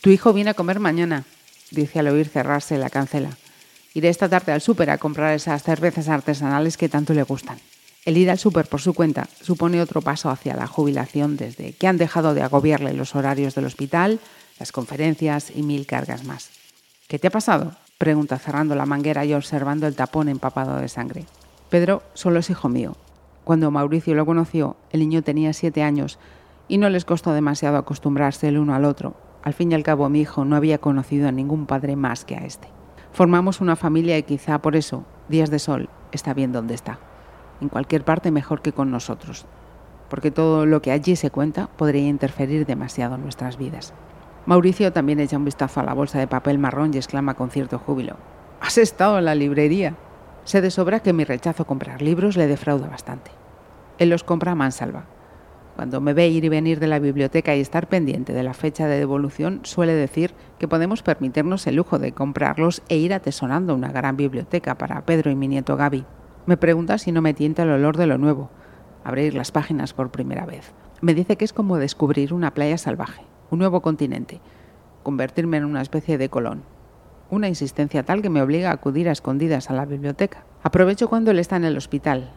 Tu 0.00 0.10
hijo 0.10 0.32
viene 0.32 0.50
a 0.50 0.54
comer 0.54 0.80
mañana, 0.80 1.24
dice 1.70 2.00
al 2.00 2.08
oír 2.08 2.28
cerrarse 2.28 2.76
la 2.78 2.90
cancela. 2.90 3.30
Iré 3.96 4.10
esta 4.10 4.28
tarde 4.28 4.52
al 4.52 4.60
súper 4.60 4.90
a 4.90 4.98
comprar 4.98 5.32
esas 5.32 5.62
cervezas 5.62 6.10
artesanales 6.10 6.76
que 6.76 6.90
tanto 6.90 7.14
le 7.14 7.22
gustan. 7.22 7.56
El 8.04 8.18
ir 8.18 8.30
al 8.30 8.36
súper 8.36 8.66
por 8.66 8.82
su 8.82 8.92
cuenta 8.92 9.26
supone 9.40 9.80
otro 9.80 10.02
paso 10.02 10.28
hacia 10.28 10.54
la 10.54 10.66
jubilación 10.66 11.38
desde 11.38 11.72
que 11.72 11.86
han 11.86 11.96
dejado 11.96 12.34
de 12.34 12.42
agobiarle 12.42 12.92
los 12.92 13.14
horarios 13.14 13.54
del 13.54 13.64
hospital, 13.64 14.20
las 14.58 14.70
conferencias 14.70 15.50
y 15.50 15.62
mil 15.62 15.86
cargas 15.86 16.24
más. 16.24 16.50
¿Qué 17.08 17.18
te 17.18 17.28
ha 17.28 17.30
pasado? 17.30 17.72
pregunta 17.96 18.38
cerrando 18.38 18.74
la 18.74 18.84
manguera 18.84 19.24
y 19.24 19.32
observando 19.32 19.86
el 19.86 19.94
tapón 19.94 20.28
empapado 20.28 20.76
de 20.76 20.88
sangre. 20.90 21.24
Pedro 21.70 22.02
solo 22.12 22.40
es 22.40 22.50
hijo 22.50 22.68
mío. 22.68 22.98
Cuando 23.44 23.70
Mauricio 23.70 24.14
lo 24.14 24.26
conoció, 24.26 24.76
el 24.90 25.00
niño 25.00 25.22
tenía 25.22 25.54
siete 25.54 25.82
años 25.82 26.18
y 26.68 26.76
no 26.76 26.90
les 26.90 27.06
costó 27.06 27.32
demasiado 27.32 27.78
acostumbrarse 27.78 28.48
el 28.48 28.58
uno 28.58 28.74
al 28.74 28.84
otro. 28.84 29.16
Al 29.42 29.54
fin 29.54 29.72
y 29.72 29.74
al 29.74 29.84
cabo, 29.84 30.06
mi 30.10 30.20
hijo 30.20 30.44
no 30.44 30.54
había 30.54 30.76
conocido 30.76 31.28
a 31.28 31.32
ningún 31.32 31.64
padre 31.64 31.96
más 31.96 32.26
que 32.26 32.36
a 32.36 32.44
este. 32.44 32.75
Formamos 33.16 33.62
una 33.62 33.76
familia 33.76 34.18
y 34.18 34.24
quizá 34.24 34.58
por 34.58 34.76
eso, 34.76 35.06
Días 35.30 35.48
de 35.48 35.58
Sol 35.58 35.88
está 36.12 36.34
bien 36.34 36.52
donde 36.52 36.74
está. 36.74 36.98
En 37.62 37.70
cualquier 37.70 38.04
parte 38.04 38.30
mejor 38.30 38.60
que 38.60 38.74
con 38.74 38.90
nosotros, 38.90 39.46
porque 40.10 40.30
todo 40.30 40.66
lo 40.66 40.82
que 40.82 40.90
allí 40.92 41.16
se 41.16 41.30
cuenta 41.30 41.66
podría 41.78 42.06
interferir 42.08 42.66
demasiado 42.66 43.14
en 43.14 43.22
nuestras 43.22 43.56
vidas. 43.56 43.94
Mauricio 44.44 44.92
también 44.92 45.18
echa 45.18 45.38
un 45.38 45.46
vistazo 45.46 45.80
a 45.80 45.84
la 45.84 45.94
bolsa 45.94 46.18
de 46.18 46.26
papel 46.26 46.58
marrón 46.58 46.90
y 46.92 46.98
exclama 46.98 47.32
con 47.32 47.48
cierto 47.48 47.78
júbilo. 47.78 48.16
¿Has 48.60 48.76
estado 48.76 49.18
en 49.18 49.24
la 49.24 49.34
librería? 49.34 49.96
Se 50.44 50.60
de 50.60 50.70
sobra 50.70 51.00
que 51.00 51.14
mi 51.14 51.24
rechazo 51.24 51.62
a 51.62 51.66
comprar 51.66 52.02
libros 52.02 52.36
le 52.36 52.46
defrauda 52.46 52.86
bastante. 52.86 53.30
Él 53.96 54.10
los 54.10 54.24
compra 54.24 54.52
a 54.52 54.56
mansalva. 54.56 55.06
Cuando 55.76 56.00
me 56.00 56.14
ve 56.14 56.28
ir 56.28 56.42
y 56.42 56.48
venir 56.48 56.80
de 56.80 56.86
la 56.86 56.98
biblioteca 56.98 57.54
y 57.54 57.60
estar 57.60 57.86
pendiente 57.86 58.32
de 58.32 58.42
la 58.42 58.54
fecha 58.54 58.86
de 58.86 58.98
devolución, 58.98 59.60
suele 59.64 59.92
decir 59.92 60.32
que 60.58 60.66
podemos 60.66 61.02
permitirnos 61.02 61.66
el 61.66 61.76
lujo 61.76 61.98
de 61.98 62.12
comprarlos 62.12 62.82
e 62.88 62.96
ir 62.96 63.12
atesorando 63.12 63.74
una 63.74 63.92
gran 63.92 64.16
biblioteca 64.16 64.78
para 64.78 65.04
Pedro 65.04 65.30
y 65.30 65.34
mi 65.34 65.48
nieto 65.48 65.76
Gaby. 65.76 66.06
Me 66.46 66.56
pregunta 66.56 66.96
si 66.96 67.12
no 67.12 67.20
me 67.20 67.34
tienta 67.34 67.64
el 67.64 67.70
olor 67.70 67.98
de 67.98 68.06
lo 68.06 68.16
nuevo, 68.16 68.48
abrir 69.04 69.34
las 69.34 69.52
páginas 69.52 69.92
por 69.92 70.10
primera 70.10 70.46
vez. 70.46 70.72
Me 71.02 71.12
dice 71.12 71.36
que 71.36 71.44
es 71.44 71.52
como 71.52 71.76
descubrir 71.76 72.32
una 72.32 72.54
playa 72.54 72.78
salvaje, 72.78 73.26
un 73.50 73.58
nuevo 73.58 73.82
continente, 73.82 74.40
convertirme 75.02 75.58
en 75.58 75.66
una 75.66 75.82
especie 75.82 76.16
de 76.16 76.30
Colón, 76.30 76.62
una 77.28 77.48
insistencia 77.48 78.02
tal 78.02 78.22
que 78.22 78.30
me 78.30 78.40
obliga 78.40 78.70
a 78.70 78.74
acudir 78.74 79.10
a 79.10 79.12
escondidas 79.12 79.68
a 79.68 79.74
la 79.74 79.84
biblioteca. 79.84 80.46
Aprovecho 80.62 81.10
cuando 81.10 81.32
él 81.32 81.38
está 81.38 81.56
en 81.56 81.64
el 81.64 81.76
hospital 81.76 82.32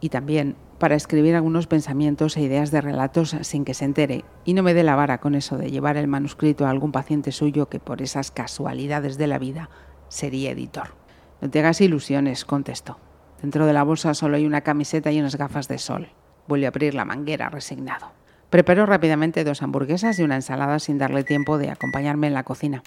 y 0.00 0.10
también 0.10 0.54
para 0.78 0.94
escribir 0.94 1.34
algunos 1.34 1.66
pensamientos 1.66 2.36
e 2.36 2.42
ideas 2.42 2.70
de 2.70 2.80
relatos 2.80 3.36
sin 3.42 3.64
que 3.64 3.74
se 3.74 3.84
entere 3.84 4.24
y 4.44 4.54
no 4.54 4.62
me 4.62 4.74
dé 4.74 4.82
la 4.82 4.96
vara 4.96 5.18
con 5.18 5.34
eso 5.34 5.56
de 5.56 5.70
llevar 5.70 5.96
el 5.96 6.08
manuscrito 6.08 6.66
a 6.66 6.70
algún 6.70 6.92
paciente 6.92 7.32
suyo 7.32 7.68
que 7.68 7.80
por 7.80 8.02
esas 8.02 8.30
casualidades 8.30 9.16
de 9.16 9.26
la 9.26 9.38
vida 9.38 9.70
sería 10.08 10.50
editor. 10.50 10.94
No 11.40 11.50
te 11.50 11.58
hagas 11.58 11.80
ilusiones, 11.80 12.44
contestó. 12.44 12.98
Dentro 13.40 13.66
de 13.66 13.72
la 13.72 13.82
bolsa 13.82 14.14
solo 14.14 14.36
hay 14.36 14.46
una 14.46 14.62
camiseta 14.62 15.12
y 15.12 15.20
unas 15.20 15.36
gafas 15.36 15.68
de 15.68 15.78
sol. 15.78 16.08
Vuelve 16.48 16.66
a 16.66 16.68
abrir 16.68 16.94
la 16.94 17.04
manguera 17.04 17.50
resignado. 17.50 18.12
Preparó 18.50 18.86
rápidamente 18.86 19.44
dos 19.44 19.62
hamburguesas 19.62 20.18
y 20.18 20.22
una 20.22 20.36
ensalada 20.36 20.78
sin 20.78 20.98
darle 20.98 21.24
tiempo 21.24 21.58
de 21.58 21.70
acompañarme 21.70 22.28
en 22.28 22.34
la 22.34 22.44
cocina, 22.44 22.82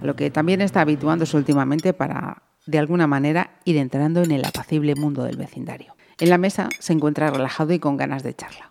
a 0.00 0.04
lo 0.06 0.16
que 0.16 0.30
también 0.30 0.60
está 0.60 0.80
habituándose 0.80 1.36
últimamente 1.36 1.92
para, 1.92 2.42
de 2.66 2.78
alguna 2.78 3.06
manera, 3.06 3.58
ir 3.64 3.76
entrando 3.76 4.22
en 4.22 4.30
el 4.30 4.44
apacible 4.44 4.94
mundo 4.94 5.24
del 5.24 5.36
vecindario. 5.36 5.94
En 6.22 6.30
la 6.30 6.38
mesa 6.38 6.68
se 6.78 6.92
encuentra 6.92 7.32
relajado 7.32 7.72
y 7.72 7.80
con 7.80 7.96
ganas 7.96 8.22
de 8.22 8.32
charla, 8.32 8.70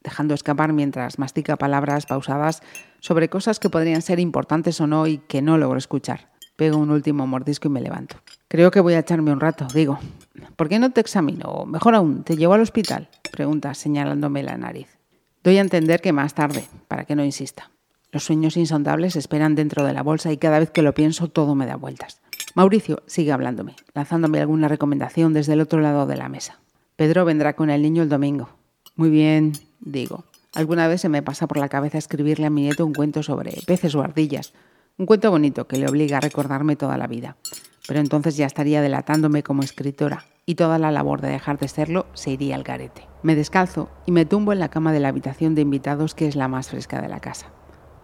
dejando 0.00 0.34
escapar 0.34 0.72
mientras 0.72 1.20
mastica 1.20 1.56
palabras 1.56 2.06
pausadas 2.06 2.60
sobre 2.98 3.28
cosas 3.28 3.60
que 3.60 3.70
podrían 3.70 4.02
ser 4.02 4.18
importantes 4.18 4.80
o 4.80 4.88
no 4.88 5.06
y 5.06 5.18
que 5.18 5.40
no 5.40 5.58
logro 5.58 5.78
escuchar. 5.78 6.32
Pego 6.56 6.76
un 6.76 6.90
último 6.90 7.24
mordisco 7.28 7.68
y 7.68 7.70
me 7.70 7.80
levanto. 7.80 8.16
Creo 8.48 8.72
que 8.72 8.80
voy 8.80 8.94
a 8.94 8.98
echarme 8.98 9.30
un 9.30 9.38
rato, 9.38 9.68
digo. 9.72 10.00
¿Por 10.56 10.68
qué 10.68 10.80
no 10.80 10.90
te 10.90 11.00
examino? 11.00 11.48
O 11.48 11.66
mejor 11.66 11.94
aún, 11.94 12.24
¿te 12.24 12.36
llevo 12.36 12.54
al 12.54 12.62
hospital? 12.62 13.08
Pregunta, 13.30 13.74
señalándome 13.74 14.42
la 14.42 14.56
nariz. 14.56 14.98
Doy 15.44 15.58
a 15.58 15.60
entender 15.60 16.00
que 16.00 16.12
más 16.12 16.34
tarde, 16.34 16.64
para 16.88 17.04
que 17.04 17.14
no 17.14 17.24
insista. 17.24 17.70
Los 18.10 18.24
sueños 18.24 18.56
insondables 18.56 19.14
esperan 19.14 19.54
dentro 19.54 19.84
de 19.84 19.92
la 19.92 20.02
bolsa 20.02 20.32
y 20.32 20.36
cada 20.36 20.58
vez 20.58 20.72
que 20.72 20.82
lo 20.82 20.94
pienso 20.94 21.28
todo 21.28 21.54
me 21.54 21.66
da 21.66 21.76
vueltas. 21.76 22.20
Mauricio 22.56 23.04
sigue 23.06 23.30
hablándome, 23.30 23.76
lanzándome 23.94 24.40
alguna 24.40 24.66
recomendación 24.66 25.32
desde 25.32 25.52
el 25.52 25.60
otro 25.60 25.80
lado 25.80 26.04
de 26.04 26.16
la 26.16 26.28
mesa. 26.28 26.58
Pedro 26.98 27.24
vendrá 27.24 27.52
con 27.52 27.70
el 27.70 27.80
niño 27.80 28.02
el 28.02 28.08
domingo. 28.08 28.48
Muy 28.96 29.08
bien, 29.08 29.52
digo. 29.78 30.24
Alguna 30.52 30.88
vez 30.88 31.00
se 31.00 31.08
me 31.08 31.22
pasa 31.22 31.46
por 31.46 31.56
la 31.58 31.68
cabeza 31.68 31.96
escribirle 31.96 32.46
a 32.46 32.50
mi 32.50 32.62
nieto 32.62 32.84
un 32.84 32.92
cuento 32.92 33.22
sobre 33.22 33.52
peces 33.68 33.94
o 33.94 34.02
ardillas. 34.02 34.52
Un 34.96 35.06
cuento 35.06 35.30
bonito 35.30 35.68
que 35.68 35.76
le 35.76 35.88
obliga 35.88 36.16
a 36.16 36.20
recordarme 36.20 36.74
toda 36.74 36.98
la 36.98 37.06
vida. 37.06 37.36
Pero 37.86 38.00
entonces 38.00 38.36
ya 38.36 38.46
estaría 38.46 38.82
delatándome 38.82 39.44
como 39.44 39.62
escritora 39.62 40.24
y 40.44 40.56
toda 40.56 40.80
la 40.80 40.90
labor 40.90 41.20
de 41.20 41.28
dejar 41.28 41.56
de 41.60 41.68
serlo 41.68 42.06
se 42.14 42.32
iría 42.32 42.56
al 42.56 42.64
garete. 42.64 43.06
Me 43.22 43.36
descalzo 43.36 43.90
y 44.04 44.10
me 44.10 44.26
tumbo 44.26 44.52
en 44.52 44.58
la 44.58 44.68
cama 44.68 44.92
de 44.92 44.98
la 44.98 45.10
habitación 45.10 45.54
de 45.54 45.62
invitados 45.62 46.16
que 46.16 46.26
es 46.26 46.34
la 46.34 46.48
más 46.48 46.70
fresca 46.70 47.00
de 47.00 47.08
la 47.08 47.20
casa. 47.20 47.46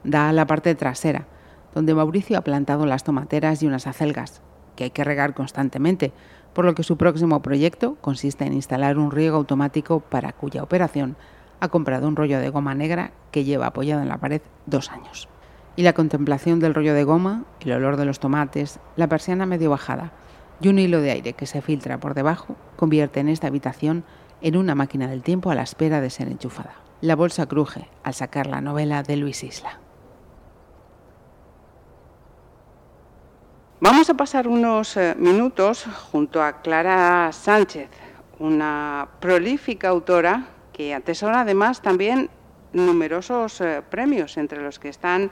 Da 0.04 0.28
a 0.28 0.32
la 0.32 0.46
parte 0.46 0.72
trasera, 0.76 1.26
donde 1.74 1.96
Mauricio 1.96 2.38
ha 2.38 2.42
plantado 2.42 2.86
las 2.86 3.02
tomateras 3.02 3.60
y 3.60 3.66
unas 3.66 3.88
acelgas, 3.88 4.40
que 4.76 4.84
hay 4.84 4.90
que 4.90 5.02
regar 5.02 5.34
constantemente, 5.34 6.12
por 6.54 6.64
lo 6.64 6.74
que 6.74 6.82
su 6.82 6.96
próximo 6.96 7.42
proyecto 7.42 7.96
consiste 8.00 8.44
en 8.44 8.54
instalar 8.54 8.96
un 8.96 9.10
riego 9.10 9.36
automático 9.36 10.00
para 10.00 10.32
cuya 10.32 10.62
operación 10.62 11.16
ha 11.60 11.68
comprado 11.68 12.08
un 12.08 12.16
rollo 12.16 12.40
de 12.40 12.48
goma 12.48 12.74
negra 12.74 13.12
que 13.30 13.44
lleva 13.44 13.66
apoyado 13.66 14.02
en 14.02 14.08
la 14.08 14.18
pared 14.18 14.40
dos 14.66 14.90
años. 14.90 15.28
Y 15.76 15.82
la 15.82 15.92
contemplación 15.92 16.60
del 16.60 16.74
rollo 16.74 16.94
de 16.94 17.04
goma, 17.04 17.44
el 17.60 17.72
olor 17.72 17.96
de 17.96 18.04
los 18.04 18.20
tomates, 18.20 18.78
la 18.96 19.08
persiana 19.08 19.44
medio 19.44 19.70
bajada 19.70 20.12
y 20.60 20.68
un 20.68 20.78
hilo 20.78 21.00
de 21.00 21.10
aire 21.10 21.32
que 21.32 21.46
se 21.46 21.62
filtra 21.62 21.98
por 21.98 22.14
debajo 22.14 22.56
convierte 22.76 23.20
esta 23.30 23.48
habitación 23.48 24.04
en 24.40 24.56
una 24.56 24.74
máquina 24.74 25.08
del 25.08 25.22
tiempo 25.22 25.50
a 25.50 25.54
la 25.54 25.62
espera 25.62 26.00
de 26.00 26.10
ser 26.10 26.28
enchufada. 26.28 26.74
La 27.00 27.16
bolsa 27.16 27.46
cruje 27.46 27.88
al 28.02 28.14
sacar 28.14 28.46
la 28.46 28.60
novela 28.60 29.02
de 29.02 29.16
Luis 29.16 29.42
Isla. 29.42 29.83
Vamos 33.84 34.08
a 34.08 34.14
pasar 34.14 34.48
unos 34.48 34.96
eh, 34.96 35.14
minutos 35.18 35.84
junto 36.10 36.42
a 36.42 36.62
Clara 36.62 37.30
Sánchez, 37.32 37.90
una 38.38 39.06
prolífica 39.20 39.90
autora 39.90 40.48
que 40.72 40.94
atesora 40.94 41.42
además 41.42 41.82
también 41.82 42.30
numerosos 42.72 43.60
eh, 43.60 43.82
premios, 43.86 44.38
entre 44.38 44.62
los 44.62 44.78
que 44.78 44.88
están 44.88 45.30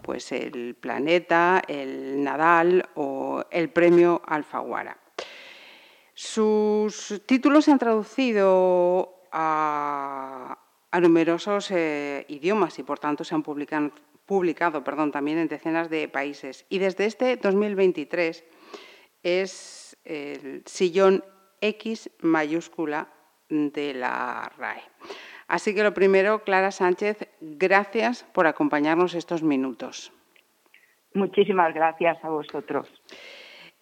pues, 0.00 0.32
el 0.32 0.74
Planeta, 0.74 1.60
el 1.68 2.24
Nadal 2.24 2.88
o 2.94 3.44
el 3.50 3.68
Premio 3.68 4.22
Alfaguara. 4.24 4.96
Sus 6.14 7.20
títulos 7.26 7.66
se 7.66 7.72
han 7.72 7.78
traducido 7.78 9.16
a, 9.32 10.56
numerosos 10.98 11.70
eh, 11.72 12.24
idiomas 12.28 12.78
y 12.78 12.84
por 12.84 12.98
tanto 12.98 13.22
se 13.22 13.34
han 13.34 13.42
publicado 13.42 13.90
publicado 14.26 14.84
perdón, 14.84 15.12
también 15.12 15.38
en 15.38 15.48
decenas 15.48 15.90
de 15.90 16.08
países. 16.08 16.66
Y 16.68 16.78
desde 16.78 17.06
este 17.06 17.36
2023 17.36 18.44
es 19.22 19.96
el 20.04 20.62
sillón 20.66 21.24
X 21.60 22.10
mayúscula 22.20 23.08
de 23.48 23.94
la 23.94 24.50
RAE. 24.56 24.82
Así 25.48 25.74
que 25.74 25.82
lo 25.82 25.92
primero, 25.92 26.44
Clara 26.44 26.70
Sánchez, 26.70 27.28
gracias 27.40 28.24
por 28.32 28.46
acompañarnos 28.46 29.14
estos 29.14 29.42
minutos. 29.42 30.12
Muchísimas 31.14 31.74
gracias 31.74 32.24
a 32.24 32.30
vosotros. 32.30 32.88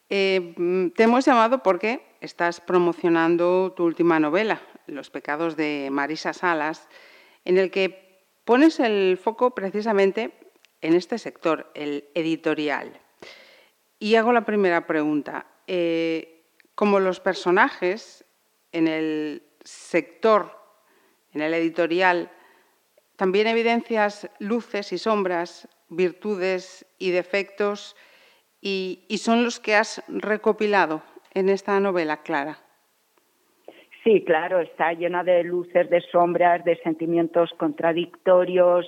Eh, 0.09 0.91
te 0.97 1.03
hemos 1.05 1.25
llamado 1.25 1.63
porque 1.63 2.01
estás 2.21 2.61
promocionando 2.61 3.73
tu 3.73 3.85
última 3.85 4.19
novela, 4.19 4.61
Los 4.87 5.11
pecados 5.11 5.57
de 5.57 5.89
Marisa 5.93 6.33
Salas, 6.33 6.89
en 7.45 7.57
el 7.59 7.71
que 7.71 8.10
Pones 8.51 8.81
el 8.81 9.17
foco 9.17 9.55
precisamente 9.55 10.33
en 10.81 10.95
este 10.95 11.19
sector, 11.19 11.71
el 11.73 12.09
editorial. 12.17 13.01
Y 14.01 14.17
hago 14.17 14.33
la 14.33 14.45
primera 14.45 14.89
pregunta. 14.89 15.47
Eh, 15.69 16.49
como 16.75 16.99
los 16.99 17.21
personajes 17.21 18.25
en 18.73 18.89
el 18.89 19.45
sector, 19.63 20.51
en 21.33 21.43
el 21.43 21.55
editorial, 21.55 22.33
también 23.15 23.47
evidencias 23.47 24.29
luces 24.41 24.93
y 24.93 24.99
sombras, 24.99 25.69
virtudes 25.89 26.87
y 26.99 27.13
defectos, 27.13 27.95
y, 28.61 29.07
y 29.09 29.19
son 29.19 29.45
los 29.45 29.61
que 29.61 29.77
has 29.77 30.03
recopilado 30.09 31.05
en 31.35 31.51
esta 31.51 31.79
novela, 31.79 32.25
Clara. 32.25 32.59
Sí, 34.05 34.25
claro, 34.25 34.61
está 34.61 34.93
llena 34.95 35.23
de 35.25 35.45
luces, 35.45 35.91
de 35.91 36.01
sombras, 36.01 36.65
de 36.65 36.77
sentimientos 36.77 37.51
contradictorios, 37.59 38.87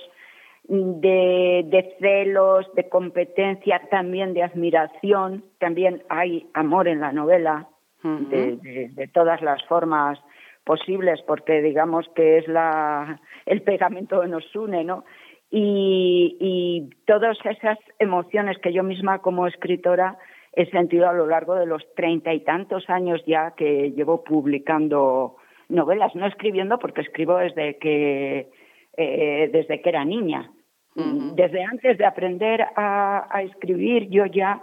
de, 0.67 1.95
celos, 1.99 2.73
de 2.73 2.89
competencia, 2.89 3.81
también 3.91 4.33
de 4.33 4.43
admiración. 4.43 5.43
También 5.59 6.03
hay 6.09 6.47
amor 6.53 6.87
en 6.87 7.01
la 7.01 7.11
novela, 7.11 7.67
de, 8.03 9.09
todas 9.13 9.41
las 9.41 9.63
formas 9.65 10.19
posibles, 10.63 11.21
porque 11.27 11.61
digamos 11.61 12.07
que 12.15 12.39
es 12.39 12.47
la, 12.47 13.19
el 13.45 13.61
pegamento 13.61 14.21
que 14.21 14.27
nos 14.27 14.55
une, 14.55 14.83
¿no? 14.83 15.05
Y, 15.51 16.37
y 16.39 16.89
todas 17.05 17.37
esas 17.45 17.77
emociones 17.99 18.57
que 18.57 18.73
yo 18.73 18.81
misma 18.81 19.19
como 19.19 19.45
escritora 19.45 20.17
he 20.55 20.69
sentido 20.69 21.09
a 21.09 21.13
lo 21.13 21.27
largo 21.27 21.55
de 21.55 21.65
los 21.65 21.83
treinta 21.95 22.33
y 22.33 22.41
tantos 22.41 22.89
años 22.89 23.21
ya 23.25 23.53
que 23.55 23.91
llevo 23.91 24.23
publicando 24.23 25.37
novelas, 25.69 26.13
no 26.15 26.27
escribiendo 26.27 26.77
porque 26.79 27.01
escribo 27.01 27.37
desde 27.37 27.77
que 27.77 28.49
eh, 28.95 29.49
desde 29.51 29.81
que 29.81 29.89
era 29.89 30.05
niña. 30.05 30.51
Desde 30.95 31.63
antes 31.63 31.97
de 31.97 32.05
aprender 32.05 32.63
a, 32.75 33.41
escribir, 33.43 34.09
yo 34.09 34.27
ya 34.27 34.61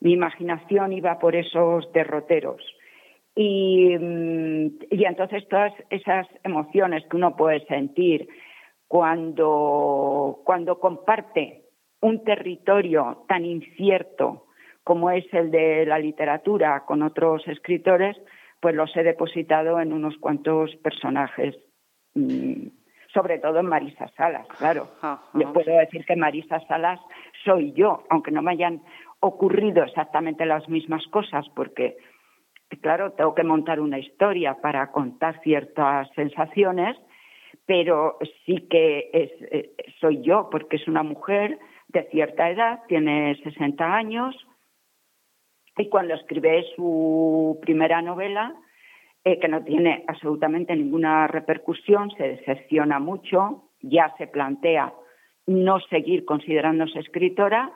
mi 0.00 0.12
imaginación 0.12 0.92
iba 0.92 1.18
por 1.18 1.34
esos 1.34 1.90
derroteros. 1.92 2.62
Y, 3.34 3.96
mm, 3.98 4.66
y 4.90 5.04
entonces 5.06 5.48
todas 5.48 5.72
esas 5.88 6.26
emociones 6.44 7.02
que 7.08 7.16
uno 7.16 7.34
puede 7.34 7.64
sentir 7.64 8.28
cuando, 8.86 10.42
cuando 10.44 10.78
comparte 10.78 11.62
un 12.02 12.24
territorio 12.24 13.24
tan 13.26 13.46
incierto 13.46 14.48
como 14.90 15.12
es 15.12 15.32
el 15.32 15.52
de 15.52 15.86
la 15.86 16.00
literatura 16.00 16.82
con 16.84 17.04
otros 17.04 17.46
escritores, 17.46 18.16
pues 18.58 18.74
los 18.74 18.90
he 18.96 19.04
depositado 19.04 19.78
en 19.78 19.92
unos 19.92 20.16
cuantos 20.18 20.74
personajes, 20.82 21.54
mm, 22.16 22.66
sobre 23.14 23.38
todo 23.38 23.60
en 23.60 23.66
Marisa 23.66 24.08
Salas, 24.16 24.48
claro. 24.58 24.88
Le 25.34 25.46
puedo 25.46 25.78
decir 25.78 26.04
que 26.04 26.16
Marisa 26.16 26.58
Salas 26.66 26.98
soy 27.44 27.72
yo, 27.74 28.02
aunque 28.10 28.32
no 28.32 28.42
me 28.42 28.50
hayan 28.50 28.82
ocurrido 29.20 29.84
exactamente 29.84 30.44
las 30.44 30.68
mismas 30.68 31.06
cosas, 31.06 31.46
porque, 31.54 31.96
claro, 32.80 33.12
tengo 33.12 33.32
que 33.36 33.44
montar 33.44 33.78
una 33.78 34.00
historia 34.00 34.56
para 34.60 34.90
contar 34.90 35.40
ciertas 35.42 36.08
sensaciones, 36.16 36.96
pero 37.64 38.18
sí 38.44 38.66
que 38.68 39.08
es, 39.12 39.30
eh, 39.52 39.70
soy 40.00 40.20
yo, 40.22 40.48
porque 40.50 40.78
es 40.78 40.88
una 40.88 41.04
mujer 41.04 41.60
de 41.86 42.02
cierta 42.10 42.50
edad, 42.50 42.80
tiene 42.88 43.36
60 43.44 43.84
años, 43.84 44.34
y 45.80 45.88
cuando 45.88 46.14
escribe 46.14 46.64
su 46.76 47.58
primera 47.62 48.02
novela, 48.02 48.54
eh, 49.24 49.38
que 49.38 49.48
no 49.48 49.62
tiene 49.64 50.04
absolutamente 50.08 50.74
ninguna 50.76 51.26
repercusión, 51.26 52.10
se 52.12 52.22
decepciona 52.22 52.98
mucho, 52.98 53.64
ya 53.80 54.14
se 54.18 54.26
plantea 54.26 54.92
no 55.46 55.80
seguir 55.80 56.24
considerándose 56.24 57.00
escritora 57.00 57.72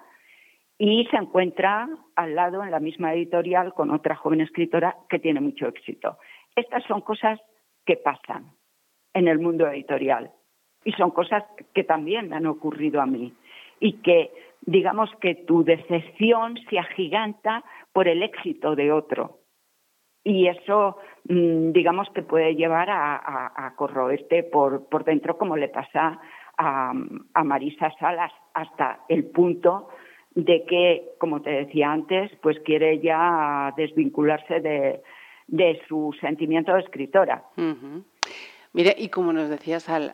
y 0.78 1.06
se 1.11 1.16
encuentra 1.16 1.88
al 2.16 2.34
lado 2.34 2.62
en 2.62 2.70
la 2.70 2.80
misma 2.80 3.14
editorial 3.14 3.75
con 3.75 3.90
otra 3.90 4.16
joven 4.16 4.40
escritora 4.40 4.96
que 5.08 5.18
tiene 5.18 5.40
mucho 5.40 5.66
éxito. 5.66 6.18
Estas 6.56 6.84
son 6.84 7.00
cosas 7.00 7.40
que 7.84 7.96
pasan 7.96 8.52
en 9.12 9.28
el 9.28 9.38
mundo 9.38 9.66
editorial. 9.68 10.30
Y 10.84 10.92
son 10.92 11.11
cosas 11.11 11.44
que 11.73 11.84
también 11.84 12.28
me 12.28 12.37
han 12.37 12.46
ocurrido 12.46 13.00
a 13.00 13.06
mí. 13.06 13.32
Y 13.80 13.94
que, 14.02 14.30
digamos 14.66 15.11
que 15.21 15.35
tu 15.35 15.64
decepción 15.64 16.59
se 16.68 16.78
agiganta 16.78 17.64
por 17.92 18.09
el 18.09 18.23
éxito 18.23 18.75
de 18.75 18.92
otro. 18.92 19.38
Y 20.23 20.49
eso, 20.49 20.97
mm, 21.28 21.73
digamos 21.73 22.09
que 22.14 22.23
puede 22.23 22.54
llevar 22.54 22.88
a, 22.90 23.75
corroerte 23.76 24.42
por, 24.42 24.88
por 24.88 25.04
dentro, 25.04 25.37
como 25.37 25.56
le 25.56 25.68
pasa 25.68 26.18
a, 26.56 26.92
a 27.35 27.44
Marisa 27.44 27.90
Salas, 27.99 28.33
hasta 28.54 29.00
el 29.09 29.26
punto 29.26 29.88
de 30.35 30.64
que, 30.64 31.12
como 31.18 31.42
te 31.42 31.50
decía 31.50 31.92
antes, 31.92 32.30
pues 32.42 32.59
quiere 32.61 33.00
ya 33.00 33.73
desvincularse 33.76 34.61
de, 34.61 35.02
de 35.47 35.80
su 35.88 36.14
sentimiento 36.21 36.73
de 36.75 36.80
escritora. 36.80 37.44
Mire, 38.75 38.97
y 38.99 39.09
como 39.09 39.33
nos 39.33 39.49
decías 39.49 39.88
al, 39.88 40.12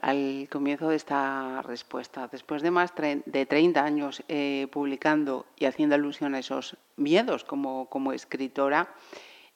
comienzo 0.51 0.91
de 0.91 0.97
esta 0.97 1.63
respuesta, 1.63 2.29
después 2.31 2.61
de 2.61 2.71
más 2.71 2.93
de 2.95 3.47
30 3.47 3.83
años 3.83 4.23
eh, 4.29 4.69
publicando 4.71 5.47
y 5.57 5.65
haciendo 5.65 5.95
alusión 5.95 6.35
a 6.35 6.41
esos 6.41 6.77
miedos 6.97 7.43
como, 7.43 7.89
como 7.89 8.13
escritora, 8.13 8.95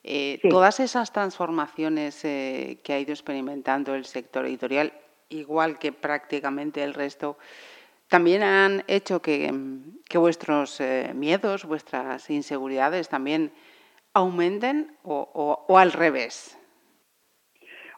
eh, 0.03 0.39
todas 0.49 0.79
esas 0.79 1.13
transformaciones 1.13 2.25
eh, 2.25 2.79
que 2.83 2.93
ha 2.93 2.99
ido 2.99 3.11
experimentando 3.11 3.93
el 3.93 4.05
sector 4.05 4.47
editorial, 4.47 4.91
igual 5.29 5.77
que 5.77 5.91
prácticamente 5.91 6.83
el 6.83 6.95
resto, 6.95 7.37
también 8.07 8.41
han 8.41 8.83
hecho 8.87 9.21
que, 9.21 9.53
que 10.09 10.17
vuestros 10.17 10.81
miedos, 11.13 11.65
vuestras 11.65 12.27
inseguridades 12.31 13.07
también 13.07 13.51
aumenten 14.13 14.97
o, 15.03 15.77
al 15.77 15.91
revés? 15.91 16.57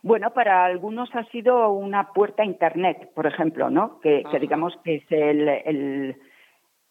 Bueno, 0.03 0.31
para 0.33 0.65
algunos 0.65 1.13
ha 1.15 1.23
sido 1.25 1.71
una 1.71 2.13
puerta 2.13 2.43
a 2.43 2.45
Internet, 2.45 3.11
por 3.15 3.25
ejemplo, 3.25 3.69
¿no? 3.69 3.99
Que, 3.99 4.23
digamos 4.39 4.77
que 4.83 4.95
es 4.95 5.11
el, 5.11 6.15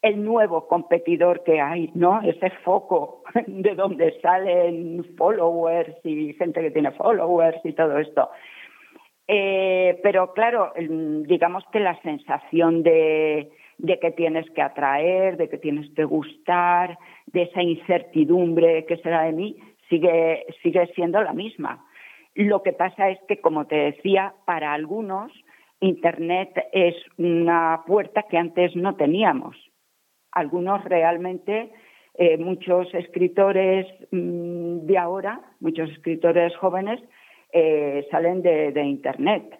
el, 0.01 0.23
nuevo 0.23 0.67
competidor 0.67 1.43
que 1.43 1.59
hay, 1.59 1.91
¿no? 1.93 2.21
Ese 2.21 2.49
foco 2.63 3.23
de 3.47 3.75
donde 3.75 4.19
salen 4.21 5.05
followers 5.17 5.95
y 6.03 6.33
gente 6.33 6.61
que 6.61 6.71
tiene 6.71 6.91
followers 6.91 7.59
y 7.63 7.73
todo 7.73 7.97
esto. 7.97 8.29
Eh, 9.27 9.99
pero 10.03 10.33
claro, 10.33 10.71
digamos 10.77 11.65
que 11.71 11.81
la 11.81 12.01
sensación 12.01 12.83
de, 12.83 13.51
de 13.77 13.99
que 13.99 14.11
tienes 14.11 14.49
que 14.51 14.61
atraer, 14.61 15.37
de 15.37 15.49
que 15.49 15.57
tienes 15.57 15.89
que 15.93 16.05
gustar, 16.05 16.97
de 17.27 17.43
esa 17.43 17.61
incertidumbre 17.61 18.85
que 18.85 18.97
será 18.97 19.23
de 19.23 19.33
mí, 19.33 19.57
sigue, 19.89 20.45
sigue 20.63 20.87
siendo 20.95 21.21
la 21.21 21.33
misma. 21.33 21.85
Lo 22.37 22.61
que 22.61 22.71
pasa 22.71 23.09
es 23.09 23.17
que, 23.27 23.41
como 23.41 23.65
te 23.65 23.75
decía, 23.75 24.35
para 24.45 24.71
algunos 24.73 25.31
Internet 25.79 26.51
es 26.71 26.95
una 27.17 27.81
puerta 27.87 28.25
que 28.29 28.37
antes 28.37 28.75
no 28.75 28.95
teníamos. 28.95 29.57
Algunos 30.31 30.83
realmente, 30.83 31.71
eh, 32.13 32.37
muchos 32.37 32.93
escritores 32.93 33.87
mm, 34.11 34.85
de 34.85 34.97
ahora, 34.99 35.41
muchos 35.59 35.89
escritores 35.89 36.55
jóvenes, 36.57 37.01
eh, 37.51 38.07
salen 38.11 38.43
de, 38.43 38.83
Internet. 38.83 39.59